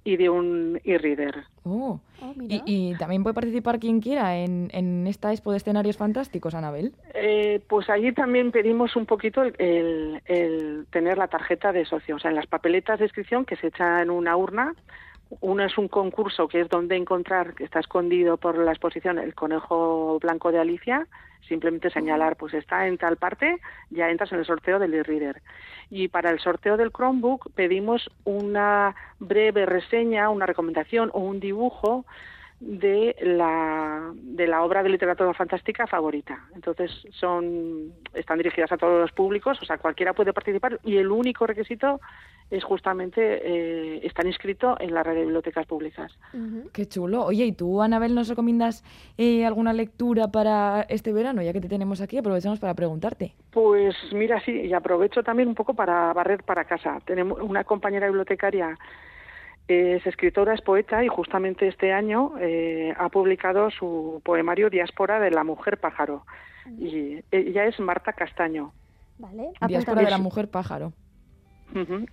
[0.05, 1.45] y de un e-reader.
[1.65, 2.01] Oh.
[2.49, 6.93] y, y también puede participar quien quiera en, en esta expo de escenarios fantásticos, Anabel.
[7.15, 12.17] Eh, pues allí también pedimos un poquito el, el- el tener la tarjeta de socio,
[12.17, 14.75] o sea, en las papeletas de inscripción que se echa en una urna.
[15.41, 19.35] Uno es un concurso que es donde encontrar, que está escondido por la exposición, el
[19.35, 21.07] conejo blanco de Alicia.
[21.49, 23.59] Simplemente señalar, pues está en tal parte,
[23.91, 25.43] ya entras en el sorteo del e-reader.
[25.91, 32.05] Y para el sorteo del Chromebook pedimos una breve reseña, una recomendación o un dibujo
[32.63, 36.47] de la, de la obra de literatura fantástica favorita.
[36.55, 41.11] Entonces son están dirigidas a todos los públicos, o sea, cualquiera puede participar y el
[41.11, 42.01] único requisito
[42.51, 46.13] es justamente eh, estar inscrito en la red de bibliotecas públicas.
[46.73, 47.25] Qué chulo.
[47.25, 48.85] Oye, ¿y tú, Anabel, nos recomiendas
[49.17, 51.43] eh, alguna lectura para este verano?
[51.43, 53.33] Ya que te tenemos aquí, aprovechamos para preguntarte.
[53.51, 57.01] Pues mira, sí, y aprovecho también un poco para barrer para casa.
[57.07, 58.79] Tenemos una compañera bibliotecaria,
[59.69, 65.31] es escritora, es poeta y justamente este año eh, ha publicado su poemario Diáspora de
[65.31, 66.25] la Mujer Pájaro.
[66.79, 68.73] Y ella es Marta Castaño.
[69.19, 69.53] Vale.
[69.67, 70.93] Diáspora de la mujer pájaro.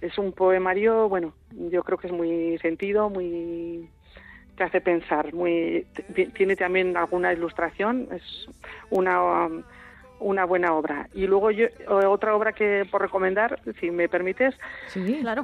[0.02, 3.89] Es un poemario, bueno, yo creo que es muy sentido, muy
[4.56, 5.86] te hace pensar, muy
[6.34, 8.47] tiene también alguna ilustración, es
[8.89, 9.64] una um,
[10.20, 11.07] una buena obra.
[11.13, 14.55] Y luego yo, eh, otra obra que por recomendar, si me permites,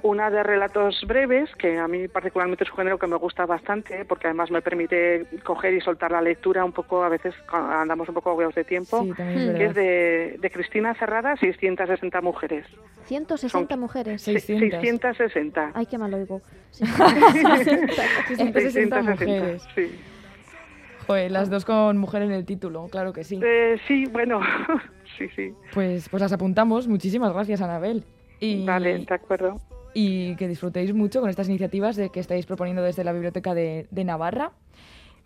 [0.03, 4.05] una de relatos breves, que a mí particularmente es un género que me gusta bastante,
[4.05, 8.15] porque además me permite coger y soltar la lectura un poco, a veces andamos un
[8.15, 9.15] poco agobiados de tiempo, Sí, es
[9.55, 12.65] que es de, de Cristina Cerrada, 660 mujeres.
[13.05, 14.21] 160 mujeres.
[14.21, 15.71] 660.
[15.73, 16.41] Ay, qué mal oigo.
[16.71, 19.65] 660 mujeres.
[19.75, 19.99] Sí.
[21.07, 23.39] Joder, las dos con mujer en el título, claro que sí.
[23.43, 24.39] Eh, sí, bueno,
[25.17, 25.53] sí, sí.
[25.73, 26.87] Pues, pues las apuntamos.
[26.87, 28.03] Muchísimas gracias, Anabel.
[28.39, 29.57] Y, Vale, de acuerdo.
[29.93, 33.87] Y que disfrutéis mucho con estas iniciativas de que estáis proponiendo desde la Biblioteca de,
[33.91, 34.51] de Navarra.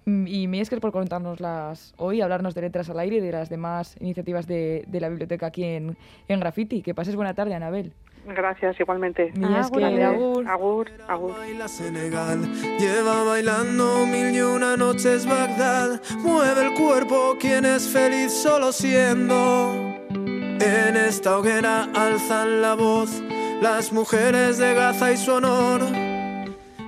[0.05, 3.95] Mm, Y Miesker por contárnoslas hoy, hablarnos de letras al aire y de las demás
[3.99, 6.81] iniciativas de, de la biblioteca aquí en, en Graffiti.
[6.81, 7.93] Que pases buena tarde, Anabel.
[8.35, 9.31] Gracias, igualmente.
[9.35, 10.47] Miesker, Vale, agur.
[10.47, 11.33] agur, agur.
[11.67, 12.39] Senegal
[12.79, 16.01] lleva bailando mil y una noches Bagdad.
[16.19, 19.73] Mueve el cuerpo quien es feliz solo siendo.
[20.61, 23.21] En esta hoguera alzan la voz
[23.61, 25.81] las mujeres de Gaza y su honor.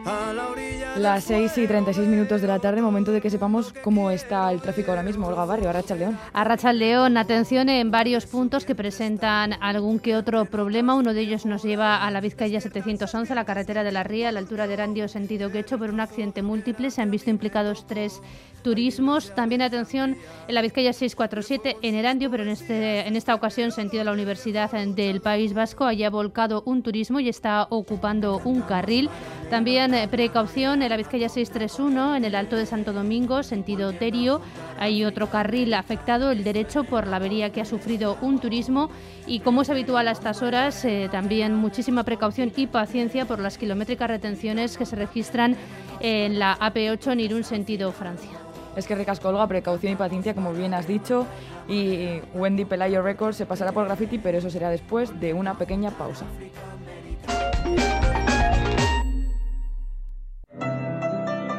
[0.06, 3.74] A la orilla Las 6 y 36 minutos de la tarde, momento de que sepamos
[3.82, 5.26] cómo está el tráfico ahora mismo.
[5.28, 6.20] Olga Barrio, Arracha León.
[6.34, 10.96] Arracha León, atención en varios puntos que presentan algún que otro problema.
[10.96, 14.32] Uno de ellos nos lleva a la Vizcaya 711, la carretera de la Ría, a
[14.34, 16.92] la altura de Erandio, sentido Quecho, por un accidente múltiple.
[16.92, 18.22] Se han visto implicados tres
[18.62, 19.34] turismos.
[19.36, 24.04] También atención en la Vizcaya 647 en Erandio, pero en, este, en esta ocasión sentido
[24.04, 25.86] la Universidad del País Vasco.
[25.86, 29.10] Allí ha volcado un turismo y está ocupando un carril.
[29.50, 34.42] También eh, precaución en la Vizcaya 631 en el Alto de Santo Domingo, sentido Terio.
[34.80, 38.90] Hay otro carril afectado, el derecho, por la avería que ha sufrido un turismo.
[39.28, 43.58] Y como es habitual a estas horas, eh, también muchísima precaución y paciencia por las
[43.58, 45.56] kilométricas retenciones que se registran
[46.00, 48.51] en la AP8 en Irún, sentido Francia.
[48.76, 51.26] Es que recasco, Olga, precaución y paciencia, como bien has dicho.
[51.68, 55.92] Y Wendy Pelayo Records se pasará por graffiti, pero eso será después de una pequeña
[55.92, 56.26] pausa.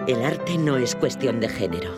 [0.08, 1.90] El arte no es cuestión de género,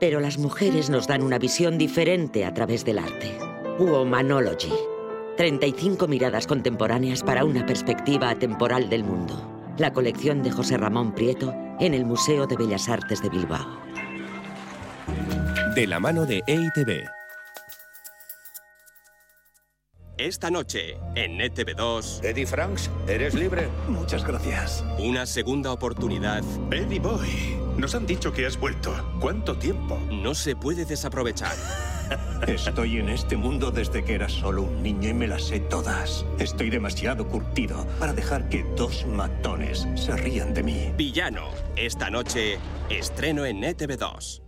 [0.00, 3.38] pero las mujeres nos dan una visión diferente a través del arte.
[3.78, 4.72] Womanology.
[5.36, 9.50] 35 miradas contemporáneas para una perspectiva atemporal del mundo.
[9.78, 13.93] La colección de José Ramón Prieto en el Museo de Bellas Artes de Bilbao.
[15.74, 17.04] De la mano de E EITB.
[20.16, 22.22] Esta noche, en NTV2.
[22.22, 23.66] Eddie Franks, ¿eres libre?
[23.88, 24.84] Muchas gracias.
[25.00, 26.44] Una segunda oportunidad.
[26.70, 28.94] Eddie Boy, nos han dicho que has vuelto.
[29.20, 29.98] ¿Cuánto tiempo?
[30.12, 31.56] No se puede desaprovechar.
[32.46, 36.24] Estoy en este mundo desde que era solo un niño y me las sé todas.
[36.38, 40.92] Estoy demasiado curtido para dejar que dos matones se rían de mí.
[40.96, 41.48] Villano.
[41.74, 44.43] Esta noche, estreno en NTV2.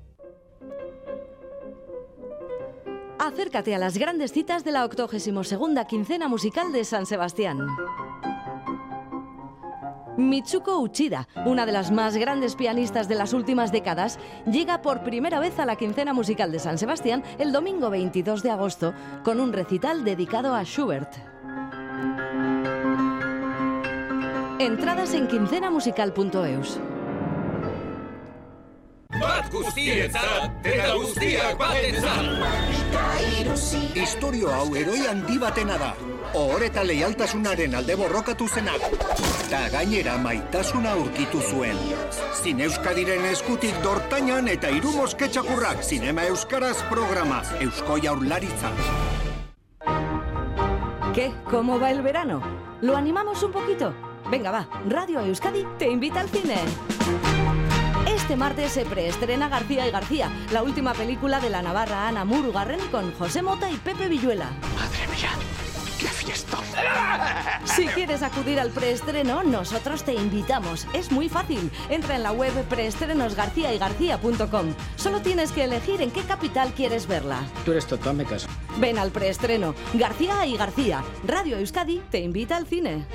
[3.19, 5.57] Acércate a las grandes citas de la 82
[5.89, 7.67] quincena musical de San Sebastián.
[10.19, 14.19] Mitsuko Uchida, una de las más grandes pianistas de las últimas décadas,
[14.51, 18.51] llega por primera vez a la quincena musical de San Sebastián el domingo 22 de
[18.51, 18.95] agosto
[19.25, 21.13] con un recital dedicado a Schubert.
[24.59, 26.81] Entradas en quincenamusical.eus.
[29.21, 32.25] Bat guztietzat, eta guztiak batentzat.
[33.97, 35.91] Historio hau eroi handi batena da.
[36.37, 38.83] Ohor eta leialtasunaren alde borrokatu zenak.
[39.51, 41.79] Ta gainera maitasuna aurkitu zuen.
[42.43, 48.73] Zine Euskadiren eskutik dortainan eta hiru mosketxakurrak Zinema Euskaraz programa Eusko Jaurlaritza.
[51.15, 51.33] ¿Qué?
[51.51, 52.43] ¿Cómo va el verano?
[52.83, 53.95] ¿Lo animamos un poquito?
[54.31, 57.66] Venga, va, Radio Euskadi te invita al cine.
[58.27, 62.81] Este martes se preestrena García y García, la última película de la navarra Ana Murugarren
[62.91, 64.51] con José Mota y Pepe Villuela.
[64.75, 65.31] Madre mía,
[65.97, 66.59] qué fiesta.
[67.65, 70.89] Si quieres acudir al preestreno, nosotros te invitamos.
[70.93, 71.71] Es muy fácil.
[71.89, 74.75] Entra en la web preestrenosgarcíaygarcía.com.
[74.97, 77.45] Solo tienes que elegir en qué capital quieres verla.
[77.65, 78.49] Tú eres tonto, hazme caso.
[78.79, 79.73] Ven al preestreno.
[79.95, 81.05] García y García.
[81.25, 83.07] Radio Euskadi te invita al cine.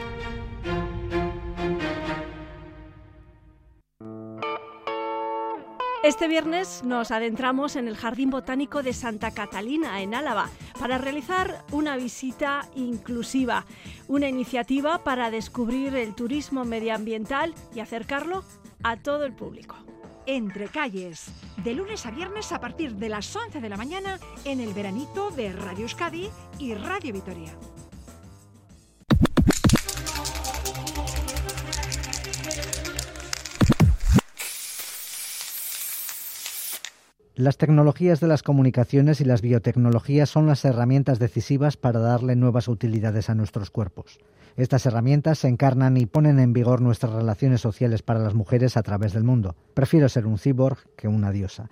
[6.04, 10.50] Este viernes nos adentramos en el Jardín Botánico de Santa Catalina, en Álava,
[10.80, 13.68] para realizar una visita inclusiva,
[14.08, 18.44] una iniciativa para descubrir el turismo medioambiental y acercarlo
[18.82, 19.76] a todo el público.
[20.26, 21.28] Entre calles,
[21.64, 25.30] de lunes a viernes a partir de las 11 de la mañana en el veranito
[25.30, 27.56] de Radio Euskadi y Radio Vitoria.
[37.42, 42.68] Las tecnologías de las comunicaciones y las biotecnologías son las herramientas decisivas para darle nuevas
[42.68, 44.20] utilidades a nuestros cuerpos.
[44.58, 48.84] Estas herramientas se encarnan y ponen en vigor nuestras relaciones sociales para las mujeres a
[48.84, 49.56] través del mundo.
[49.74, 51.72] Prefiero ser un cyborg que una diosa.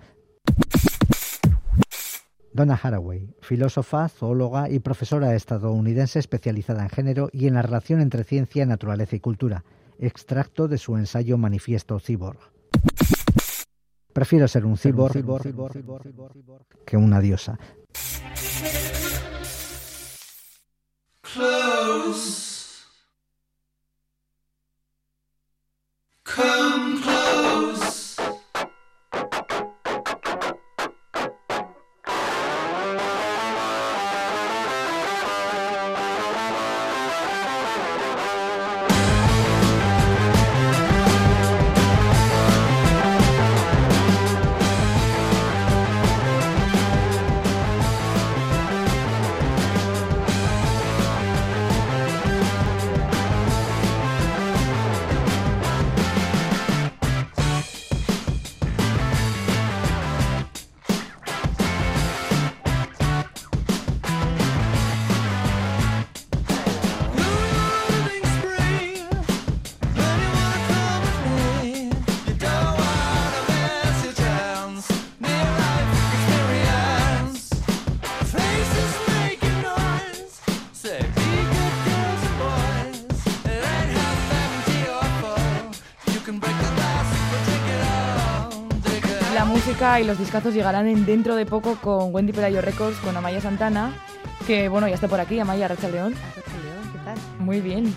[2.52, 8.24] Donna Haraway, filósofa, zoóloga y profesora estadounidense especializada en género y en la relación entre
[8.24, 9.62] ciencia, naturaleza y cultura.
[10.00, 12.59] Extracto de su ensayo Manifiesto Cyborg.
[14.12, 15.24] Prefiero ser un cyborg
[16.84, 17.58] que una diosa.
[21.22, 22.84] Close.
[26.24, 28.09] Come close.
[90.00, 93.92] Y los discazos llegarán en dentro de poco con Wendy Pelayo Records, con Amaya Santana,
[94.46, 96.14] que bueno, ya está por aquí, Amaya Racha León.
[96.34, 97.18] ¿qué tal?
[97.38, 97.94] Muy bien.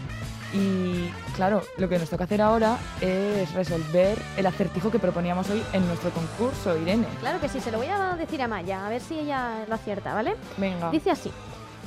[0.54, 5.64] Y claro, lo que nos toca hacer ahora es resolver el acertijo que proponíamos hoy
[5.72, 7.08] en nuestro concurso, Irene.
[7.22, 9.76] Claro que sí, se lo voy a decir a Maya, a ver si ella lo
[9.76, 10.36] acierta, ¿vale?
[10.58, 10.92] Venga.
[10.92, 11.32] Dice así.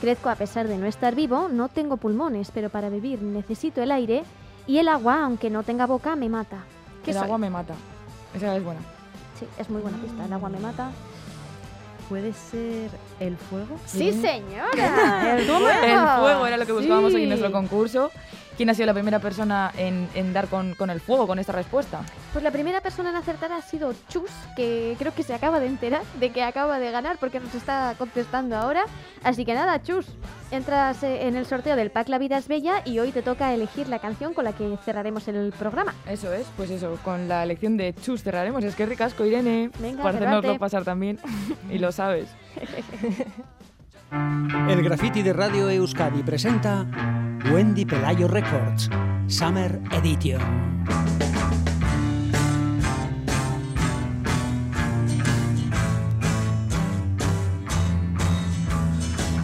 [0.01, 3.91] Crezco a pesar de no estar vivo, no tengo pulmones, pero para vivir necesito el
[3.91, 4.25] aire
[4.67, 6.65] y el agua, aunque no tenga boca, me mata.
[7.05, 7.25] ¿Qué el soy?
[7.25, 7.75] agua me mata.
[8.35, 8.81] Esa es buena.
[9.39, 10.25] Sí, es muy buena pista.
[10.25, 10.91] El agua me mata.
[12.09, 13.79] ¿Puede ser el fuego?
[13.85, 15.37] ¡Sí, señora!
[15.39, 18.13] El fuego era lo que buscábamos hoy en nuestro concurso.
[18.57, 21.53] ¿Quién ha sido la primera persona en, en dar con, con el fuego, con esta
[21.53, 22.01] respuesta?
[22.33, 25.67] Pues la primera persona en acertar ha sido Chus, que creo que se acaba de
[25.67, 28.85] enterar de que acaba de ganar porque nos está contestando ahora.
[29.23, 30.07] Así que nada, Chus,
[30.51, 33.53] entras eh, en el sorteo del pack La Vida es Bella y hoy te toca
[33.53, 35.95] elegir la canción con la que cerraremos el programa.
[36.09, 38.65] Eso es, pues eso, con la elección de Chus cerraremos.
[38.65, 39.71] Es que ricasco, Irene.
[39.79, 40.25] Venga, cerrate.
[40.25, 41.19] hacernoslo pasar también.
[41.71, 42.29] y lo sabes.
[44.11, 46.87] El graffiti de Radio Euskadi presenta
[47.53, 48.89] Wendy Pelayo Records,
[49.27, 50.41] Summer Edition.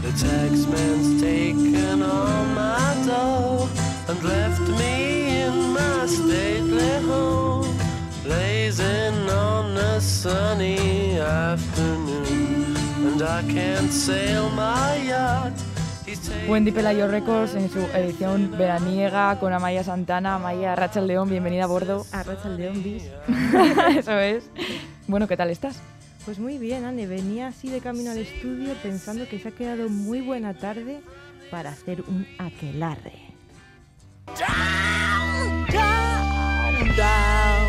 [0.02, 3.68] The taxman's taken all my dough
[4.08, 7.76] and left me in my stately home,
[8.22, 11.01] blazing on a sunny
[16.48, 20.34] Wendy Pelayo Records en su edición veraniega con Amaya Santana.
[20.34, 22.04] Amaya Rachel León, bienvenida a bordo.
[22.10, 23.04] A Rachel León bis.
[23.96, 24.50] Eso es.
[25.06, 25.80] Bueno, ¿qué tal estás?
[26.24, 27.06] Pues muy bien, Anne.
[27.06, 31.00] Venía así de camino al estudio pensando que se ha quedado muy buena tarde
[31.50, 33.12] para hacer un aquelarre.
[34.26, 37.61] Down, down, down, down,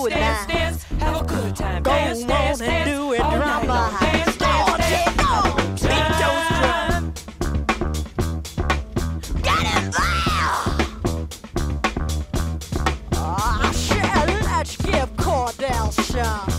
[0.00, 0.54] do it dance, now.
[0.54, 1.82] Dance, have a good time.
[1.82, 3.18] Go dance, on dance, and do it.
[3.18, 4.10] Drop a high.
[5.80, 7.24] Beat those drums.
[9.42, 9.94] Get.
[13.12, 16.49] Ah, shit, let's give Cordell some.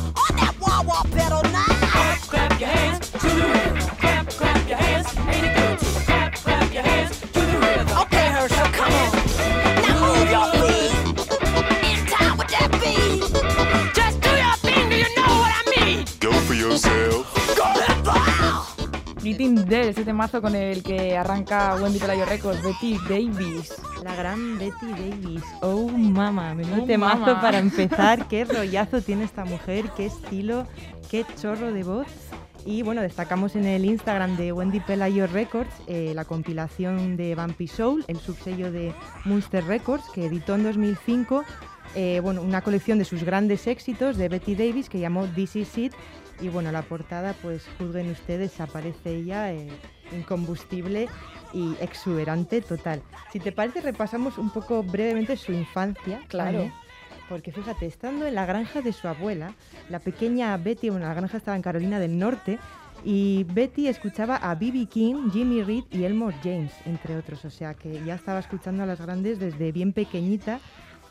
[19.22, 23.76] Getting There, ese temazo con el que arranca Wendy Pelayo Records, Betty Davis.
[24.04, 25.44] La gran Betty Davis.
[25.62, 27.42] Oh, mama, menudo Oh, temazo mama.
[27.42, 28.28] para empezar.
[28.30, 30.66] Qué rollazo tiene esta mujer, qué estilo,
[31.10, 32.08] qué chorro de voz.
[32.66, 37.68] Y bueno, destacamos en el Instagram de Wendy Pelayo Records eh, la compilación de Bumpy
[37.68, 38.94] Soul, el subsello de
[39.26, 41.44] Munster Records, que editó en 2005
[41.94, 45.78] eh, bueno, una colección de sus grandes éxitos de Betty Davis que llamó This Is
[45.78, 45.94] It.
[46.42, 49.68] Y bueno, la portada, pues juzguen ustedes, aparece ella eh,
[50.12, 51.08] incombustible
[51.54, 53.02] y exuberante total.
[53.32, 56.22] Si te parece, repasamos un poco brevemente su infancia.
[56.28, 56.72] Claro.
[57.30, 59.54] Porque fíjate, estando en la granja de su abuela,
[59.90, 62.60] la pequeña Betty, bueno, la granja estaba en Carolina del Norte,
[63.04, 64.86] y Betty escuchaba a B.B.
[64.86, 67.46] King, Jimmy Reed y Elmore James, entre otros.
[67.46, 70.60] O sea que ya estaba escuchando a las grandes desde bien pequeñita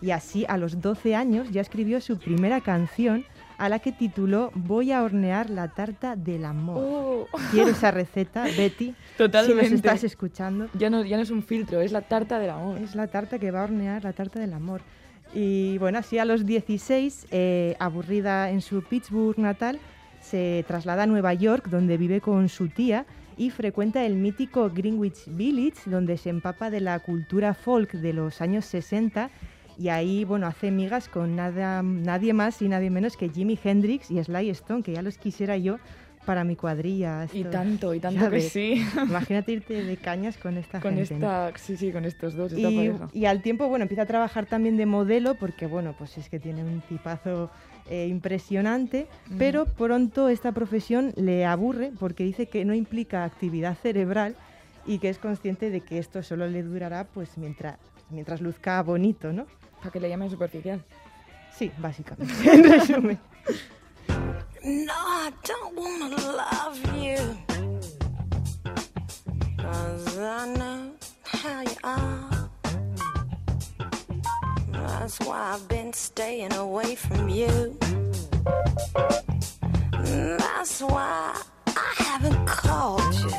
[0.01, 3.25] y así a los 12 años ya escribió su primera canción
[3.61, 6.79] a la que tituló Voy a hornear la tarta del amor.
[6.81, 7.27] Oh.
[7.53, 8.95] Quiero esa receta, Betty.
[9.17, 9.61] Totalmente.
[9.61, 10.69] Si nos estás escuchando.
[10.75, 12.79] Ya no, ya no es un filtro, es la tarta del amor.
[12.79, 14.81] Es la tarta que va a hornear, la tarta del amor.
[15.35, 19.79] Y bueno, así a los 16, eh, aburrida en su Pittsburgh natal,
[20.21, 23.05] se traslada a Nueva York, donde vive con su tía
[23.37, 28.41] y frecuenta el mítico Greenwich Village, donde se empapa de la cultura folk de los
[28.41, 29.31] años 60
[29.81, 34.11] y ahí, bueno, hace migas con nada, nadie más y nadie menos que Jimi Hendrix
[34.11, 35.79] y Sly Stone, que ya los quisiera yo
[36.27, 37.27] para mi cuadrilla.
[37.33, 38.53] Y tanto, y tanto que ¿sabes?
[38.53, 38.87] sí.
[39.09, 41.15] Imagínate irte de cañas con esta Con gente.
[41.19, 41.25] ¿no?
[41.25, 44.45] esta, sí, sí, con estos dos, esta Y, y al tiempo, bueno, empieza a trabajar
[44.45, 47.51] también de modelo porque, bueno, pues es que tiene un tipazo
[47.89, 49.39] eh, impresionante, Ujú.
[49.39, 54.37] pero pronto esta profesión le aburre porque dice que no implica actividad cerebral
[54.85, 57.79] y que es consciente de que esto solo le durará pues mientras,
[58.11, 59.47] mientras luzca bonito, ¿no?
[59.81, 60.85] Para que le llamen superficial.
[61.57, 63.19] Sí, básicamente, en resumen.
[64.63, 67.17] No, I don't wanna love you.
[69.57, 70.93] Cause I know
[71.25, 72.51] how you are.
[74.73, 77.79] That's why I've been staying away from you.
[80.03, 83.31] That's why I haven't called you.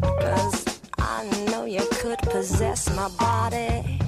[0.00, 3.98] Cause I know you could possess my body.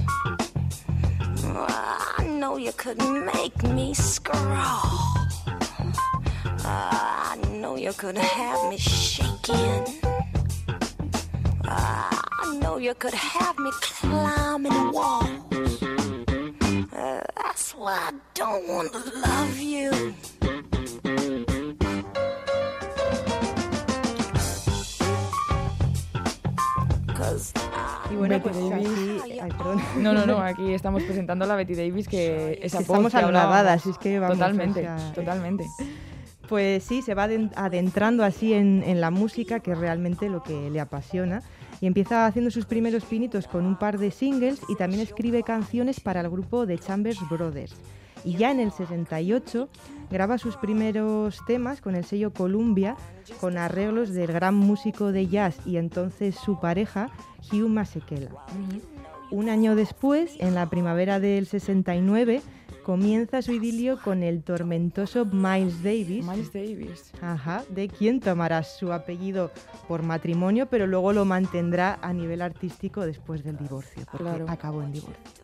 [1.55, 5.17] I know you could make me scrawl.
[6.63, 9.85] I know you could have me shaking.
[11.63, 15.29] I know you could have me climbing walls.
[16.91, 20.13] That's why I don't want to love you.
[27.15, 27.53] Cause
[28.11, 28.87] Y bueno, Betty pues Davis.
[28.87, 29.39] así...
[29.41, 29.81] Ay, perdón.
[29.99, 33.97] No, no, no, aquí estamos presentando a la Betty Davis que voz estamos anonadadas, es
[33.97, 35.65] que vamos, Totalmente, o sea, totalmente.
[36.47, 40.41] Pues sí, se va aden- adentrando así en, en la música, que es realmente lo
[40.41, 41.43] que le apasiona.
[41.81, 45.99] Y empieza haciendo sus primeros pinitos con un par de singles y también escribe canciones
[45.99, 47.75] para el grupo de Chambers Brothers.
[48.25, 49.69] Y ya en el 68
[50.11, 52.95] graba sus primeros temas con el sello Columbia,
[53.39, 57.09] con arreglos del gran músico de jazz y entonces su pareja,
[57.51, 58.31] Hugh Masekela.
[59.31, 62.41] Un año después, en la primavera del 69,
[62.83, 66.25] comienza su idilio con el tormentoso Miles Davis.
[66.25, 67.11] Miles Davis.
[67.21, 69.51] Ajá, de quien tomará su apellido
[69.87, 74.45] por matrimonio, pero luego lo mantendrá a nivel artístico después del divorcio, porque Claro.
[74.49, 75.38] acabó en divorcio.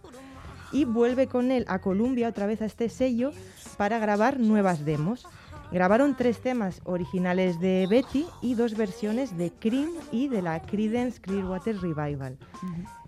[0.76, 3.32] Y vuelve con él a Columbia, otra vez a este sello,
[3.78, 5.26] para grabar nuevas demos.
[5.72, 11.22] Grabaron tres temas originales de Betty y dos versiones de Cream y de la Creedence
[11.22, 12.38] Clearwater Revival.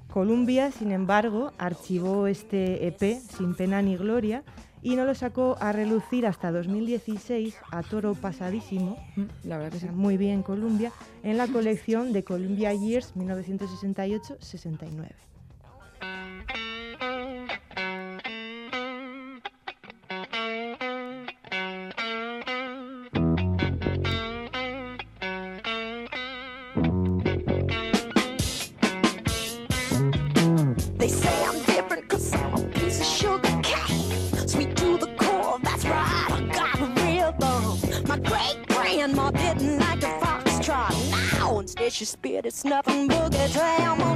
[0.10, 4.46] Columbia, sin embargo, archivó este EP sin pena ni gloria
[4.82, 8.98] y no lo sacó a relucir hasta 2016 a toro pasadísimo,
[9.44, 9.94] la verdad que sí.
[9.94, 15.27] muy bien Columbia, en la colección de Columbia Years 1968-69.
[42.58, 44.07] It's nothing boogie down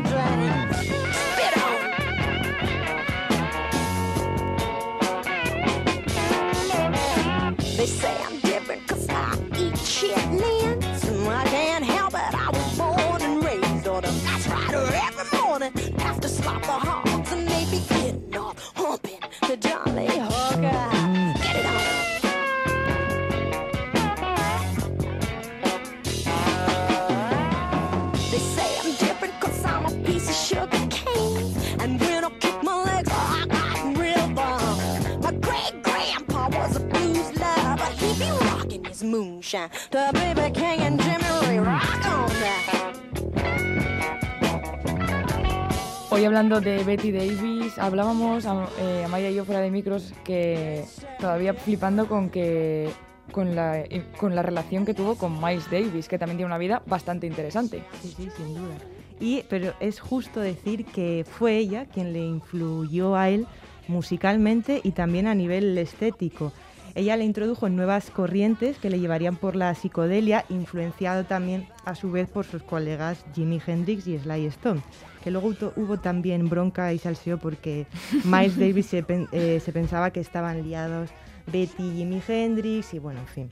[46.31, 50.85] hablando de Betty Davis, hablábamos, a- eh, Amaya y yo fuera de micros, que
[51.19, 52.89] todavía flipando con que
[53.33, 56.57] con la, eh, con la relación que tuvo con Miles Davis, que también tiene una
[56.57, 57.83] vida bastante interesante.
[58.01, 58.75] Sí, sí, sin duda.
[59.19, 63.45] Y, pero es justo decir que fue ella quien le influyó a él
[63.89, 66.53] musicalmente y también a nivel estético.
[66.95, 71.93] Ella le introdujo en nuevas corrientes que le llevarían por la psicodelia, influenciado también a
[71.95, 74.81] su vez por sus colegas Jimi Hendrix y Sly Stone.
[75.23, 77.85] Que luego hubo- también bronca y salseo porque
[78.25, 81.09] Miles Davis se, pen- eh, se pensaba que estaban liados
[81.51, 83.51] Betty y Jimi Hendrix y bueno, en fin.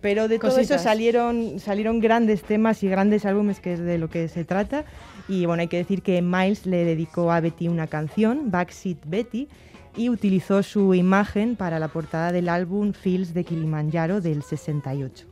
[0.00, 0.82] Pero de todo eso Cositas.
[0.82, 4.84] salieron, salieron grandes temas y grandes álbumes, que es de lo que se trata.
[5.28, 9.46] Y bueno, hay que decir que Miles le dedicó a Betty una canción, Backseat Betty,
[9.96, 15.26] y utilizó su imagen para la portada del álbum Fields de Kilimanjaro del 68.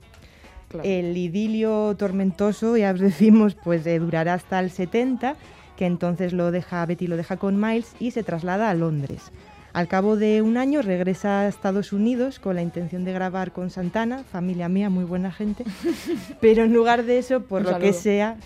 [0.85, 5.35] El idilio tormentoso, ya os decimos, pues eh, durará hasta el 70,
[5.81, 9.33] que entonces lo deja, Betty lo deja con Miles y se traslada a Londres.
[9.73, 13.71] Al cabo de un año regresa a Estados Unidos con la intención de grabar con
[13.71, 15.65] Santana, familia mía, muy buena gente,
[16.43, 18.37] pero en lugar de eso, por Un lo que sea,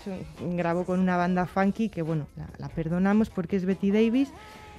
[0.55, 4.31] grabó con una banda funky que, bueno, la, la perdonamos porque es Betty Davis.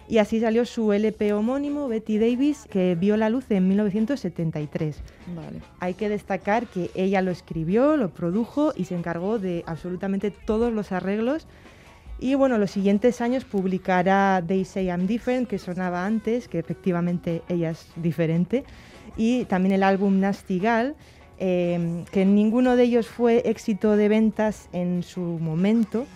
[0.09, 4.97] Y así salió su LP homónimo, Betty Davis, que vio la luz en 1973.
[5.35, 5.61] Vale.
[5.81, 10.73] Hay que destacar que ella lo escribió, lo produjo y se encargó de absolutamente todos
[10.73, 11.47] los arreglos.
[12.19, 17.43] Y bueno, los siguientes años publicará They Say I'm Different, que sonaba antes, que efectivamente
[17.49, 18.65] ella es diferente.
[19.17, 20.97] Y también el álbum Nasty Gal,
[21.39, 26.07] eh, que ninguno de ellos fue éxito de ventas en su momento,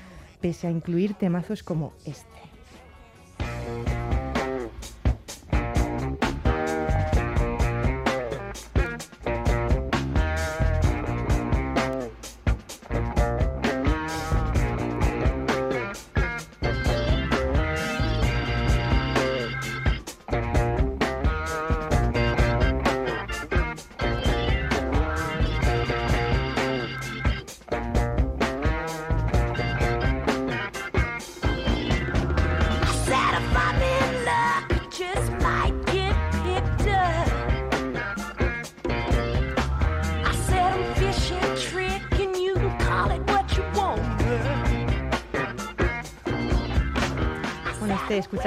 [0.41, 2.27] pese a incluir temazos como este.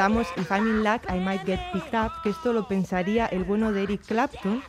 [0.07, 3.43] Escuchamos If I'm in luck, I might get picked up, que esto lo pensaría el
[3.43, 4.61] bueno de Eric Clapton,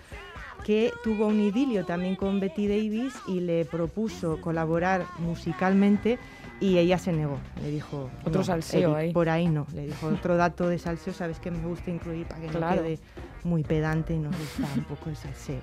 [0.64, 6.18] que tuvo un idilio también con Betty Davis y le propuso colaborar musicalmente
[6.60, 7.38] y ella se negó.
[7.62, 8.10] Le dijo...
[8.24, 9.12] Otro "No, salseo Eric, ahí".
[9.12, 9.66] Por ahí no.
[9.74, 12.76] Le dijo otro dato de salseo, sabes que me gusta incluir para que Claro.
[12.76, 12.98] no quede
[13.42, 15.60] muy pedante y nos gusta un poco el salseo.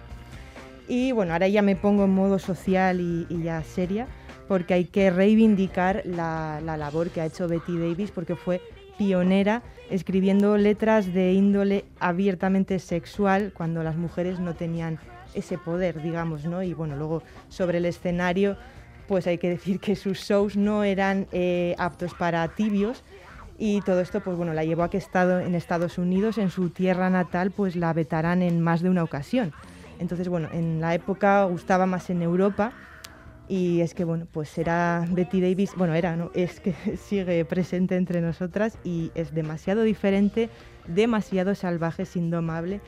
[0.87, 4.07] Y bueno, ahora ya me pongo en modo social y, y ya seria,
[4.47, 8.61] porque hay que reivindicar la, la labor que ha hecho Betty Davis, porque fue
[9.01, 14.99] pionera escribiendo letras de índole abiertamente sexual cuando las mujeres no tenían
[15.33, 16.61] ese poder, digamos, ¿no?
[16.61, 18.57] Y bueno, luego sobre el escenario,
[19.07, 23.03] pues hay que decir que sus shows no eran eh, aptos para tibios,
[23.57, 26.69] y todo esto, pues bueno, la llevó a que estado en Estados Unidos, en su
[26.69, 29.51] tierra natal, pues la vetarán en más de una ocasión.
[29.97, 32.71] Entonces, bueno, en la época gustaba más en Europa
[33.51, 36.31] Y es que, bueno, pues era Betty Davis, bueno, era, ¿no?
[36.33, 40.49] Es que sigue presente entre nosotras y es demasiado diferente,
[40.87, 42.79] demasiado salvaje, es indomable.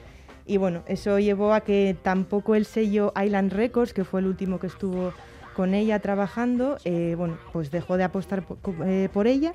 [0.45, 4.57] Y bueno, eso llevó a que tampoco el sello Island Records, que fue el último
[4.57, 5.11] que estuvo
[5.53, 9.53] con ella trabajando, eh, bueno, pues dejó de apostar po- co- eh, por ella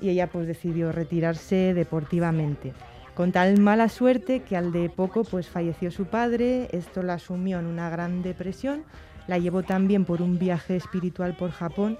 [0.00, 2.72] y ella pues decidió retirarse deportivamente.
[3.14, 7.60] Con tal mala suerte que al de poco pues falleció su padre, esto la sumió
[7.60, 8.82] en una gran depresión,
[9.28, 11.98] la llevó también por un viaje espiritual por Japón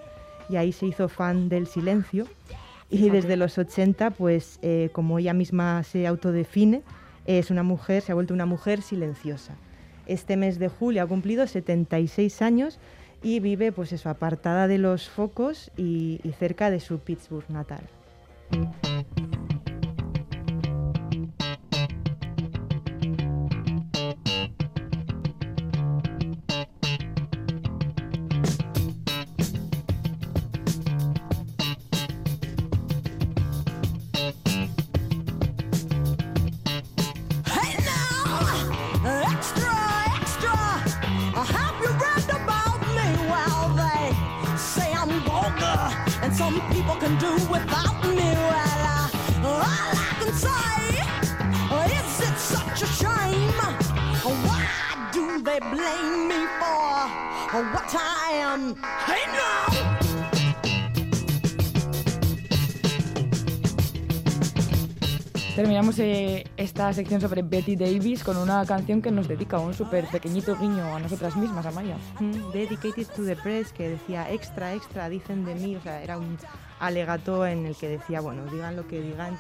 [0.49, 2.27] y ahí se hizo fan del silencio.
[2.91, 6.83] Y desde los 80, pues eh, como ella misma se autodefine,
[7.27, 9.55] es una mujer, se ha vuelto una mujer silenciosa.
[10.07, 12.79] Este mes de julio ha cumplido 76 años
[13.23, 17.83] y vive pues eso, apartada de los focos y, y cerca de su Pittsburgh natal.
[66.79, 70.95] Esta sección sobre Betty Davis con una canción que nos dedica un súper pequeñito guiño
[70.95, 71.97] a nosotras mismas, a Maya.
[72.21, 76.19] Mm, Dedicated to the Press, que decía extra, extra, dicen de mí, o sea, era
[76.19, 76.39] un
[76.79, 79.37] alegato en el que decía, bueno, digan lo que digan,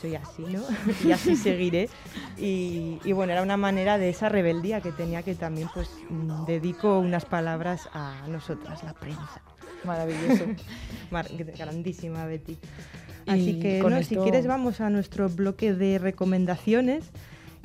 [0.00, 0.60] soy así, ¿no?
[1.04, 1.88] y así seguiré.
[2.36, 6.46] Y, y bueno, era una manera de esa rebeldía que tenía que también, pues, mm,
[6.46, 9.40] dedico unas palabras a nosotras, la prensa.
[9.84, 10.46] Maravilloso.
[11.12, 12.58] Mar- grandísima, Betty.
[13.26, 17.04] Así que, no, si quieres, vamos a nuestro bloque de recomendaciones.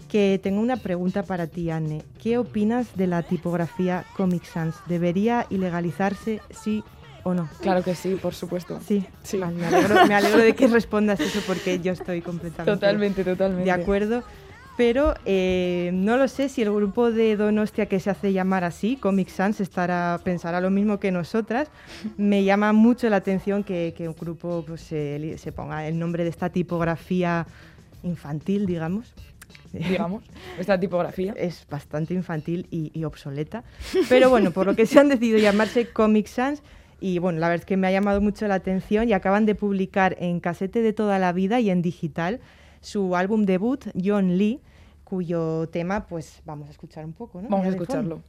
[0.10, 2.02] Que tengo una pregunta para ti, Anne.
[2.22, 4.76] ¿Qué opinas de la tipografía Comic Sans?
[4.88, 6.82] ¿Debería ilegalizarse, sí
[7.24, 7.50] o no?
[7.60, 8.80] Claro que sí, por supuesto.
[8.86, 9.06] Sí,
[9.38, 13.66] Vale, me, alegro, me alegro de que respondas eso porque yo estoy completamente Totalmente, totalmente.
[13.66, 14.24] de acuerdo.
[14.78, 18.96] Pero eh, no lo sé si el grupo de Donostia que se hace llamar así,
[18.96, 21.70] Comic Sans, estará, pensará lo mismo que nosotras.
[22.16, 26.30] Me llama mucho la atención que, que un grupo pues, se, ponga el nombre de
[26.30, 27.48] esta tipografía
[28.04, 29.16] infantil, digamos.
[29.74, 30.24] Digamos,
[30.60, 31.34] esta tipografía.
[31.38, 33.64] Es bastante infantil y, y obsoleta.
[34.10, 36.62] Pero bueno, por lo que se han decidido llamarse Comic Sans.
[37.00, 39.56] Y bueno, la verdad es que me ha llamado mucho la atención y acaban de
[39.56, 42.40] publicar en casete de toda la vida y en digital
[42.82, 44.62] su álbum debut, John Lee,
[45.08, 47.48] cuyo tema, pues vamos a escuchar un poco, ¿no?
[47.48, 48.22] Vamos a escucharlo.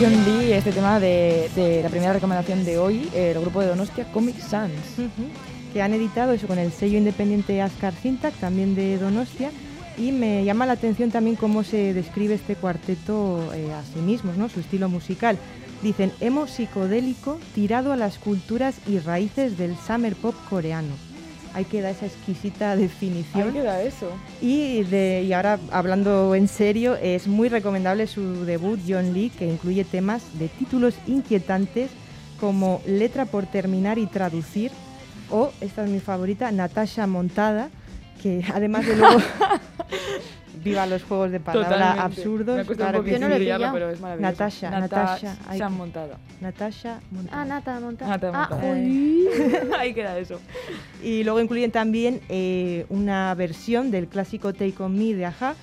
[0.00, 4.10] John Lee, este tema de, de la primera recomendación de hoy, el grupo de Donostia
[4.10, 4.72] Comic Sans.
[5.72, 9.50] Que han editado eso con el sello independiente Ascar Syntax, también de Donostia,
[9.96, 14.36] y me llama la atención también cómo se describe este cuarteto eh, a sí mismos,
[14.36, 14.48] ¿no?
[14.48, 15.38] su estilo musical.
[15.82, 20.94] Dicen emo psicodélico tirado a las culturas y raíces del summer pop coreano.
[21.54, 23.48] Ahí queda esa exquisita definición.
[23.48, 24.10] Ahí queda eso.
[24.40, 29.46] Y, de, y ahora, hablando en serio, es muy recomendable su debut, John Lee, que
[29.46, 31.90] incluye temas de títulos inquietantes
[32.40, 34.72] como Letra por terminar y traducir,
[35.32, 37.70] o, esta es mi favorita, Natasha Montada,
[38.22, 39.18] que además de luego...
[40.64, 42.00] Viva los juegos de palabra Totalmente.
[42.02, 42.56] absurdos.
[42.56, 43.74] Me un claro poquito que Yo no lo he pillarlo, pillado.
[43.74, 44.30] pero es maravilloso.
[44.30, 45.68] Natasha, Natasha Natasha.
[45.70, 46.18] Montada.
[46.40, 47.42] Natasha Montada.
[47.42, 48.06] Ah, Nata Monta.
[48.06, 49.78] Nata Ah, Montada.
[49.80, 50.40] Ahí queda eso.
[51.02, 55.56] Y luego incluyen también eh, una versión del clásico Take On Me de Aja,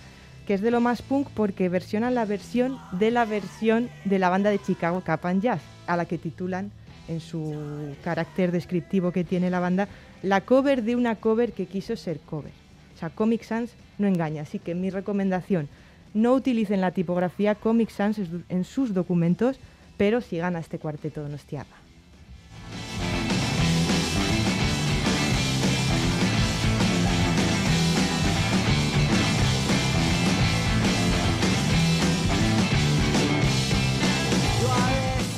[0.46, 4.28] que es de lo más punk porque versionan la versión de la versión de la
[4.28, 6.72] banda de Chicago Cap and Jazz, a la que titulan
[7.10, 9.88] en su carácter descriptivo que tiene la banda,
[10.22, 12.54] la cover de una cover que quiso ser cover.
[12.96, 15.68] O sea, Comic Sans no engaña, así que mi recomendación,
[16.14, 18.20] no utilicen la tipografía Comic Sans
[18.50, 19.60] en sus documentos,
[19.98, 21.79] pero sigan a este cuarteto donostiarra.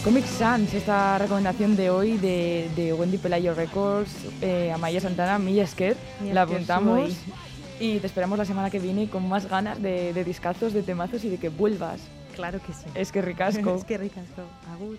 [0.03, 4.11] Comic Sans, esta recomendación de hoy de, de Wendy Pelayo Records,
[4.41, 5.95] eh, Amaya Santana, Milla Esquer,
[6.33, 7.11] la apuntamos
[7.79, 11.23] y te esperamos la semana que viene con más ganas de, de discazos, de temazos
[11.23, 12.01] y de que vuelvas.
[12.35, 12.85] Claro que sí.
[12.95, 13.75] Es que ricasco.
[13.77, 14.41] es que ricasco.
[14.73, 14.97] Agur.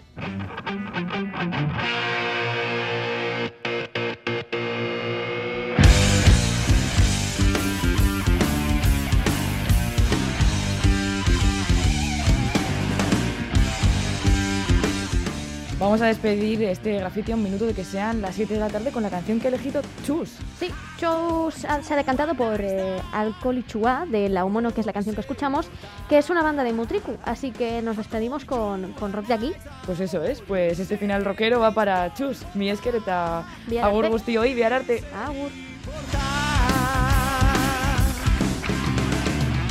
[15.83, 18.69] Vamos a despedir este grafiti a un minuto de que sean las 7 de la
[18.69, 20.31] tarde con la canción que he elegido, Chus.
[20.57, 24.81] Sí, Chus ah, se ha decantado por eh, Alcohol y Chua de La Humono, que
[24.81, 25.67] es la canción que escuchamos,
[26.09, 27.17] que es una banda de Mutriku.
[27.25, 29.53] Así que nos despedimos con, con rock de aquí.
[29.85, 33.45] Pues eso es, pues este final rockero va para Chus, mi esquereta.
[33.83, 35.03] Agur Gustio y Viararte.
[35.13, 35.51] Agur.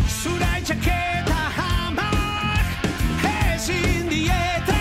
[0.10, 2.68] Zura itxaketa hamak
[3.56, 4.81] Ezin dieta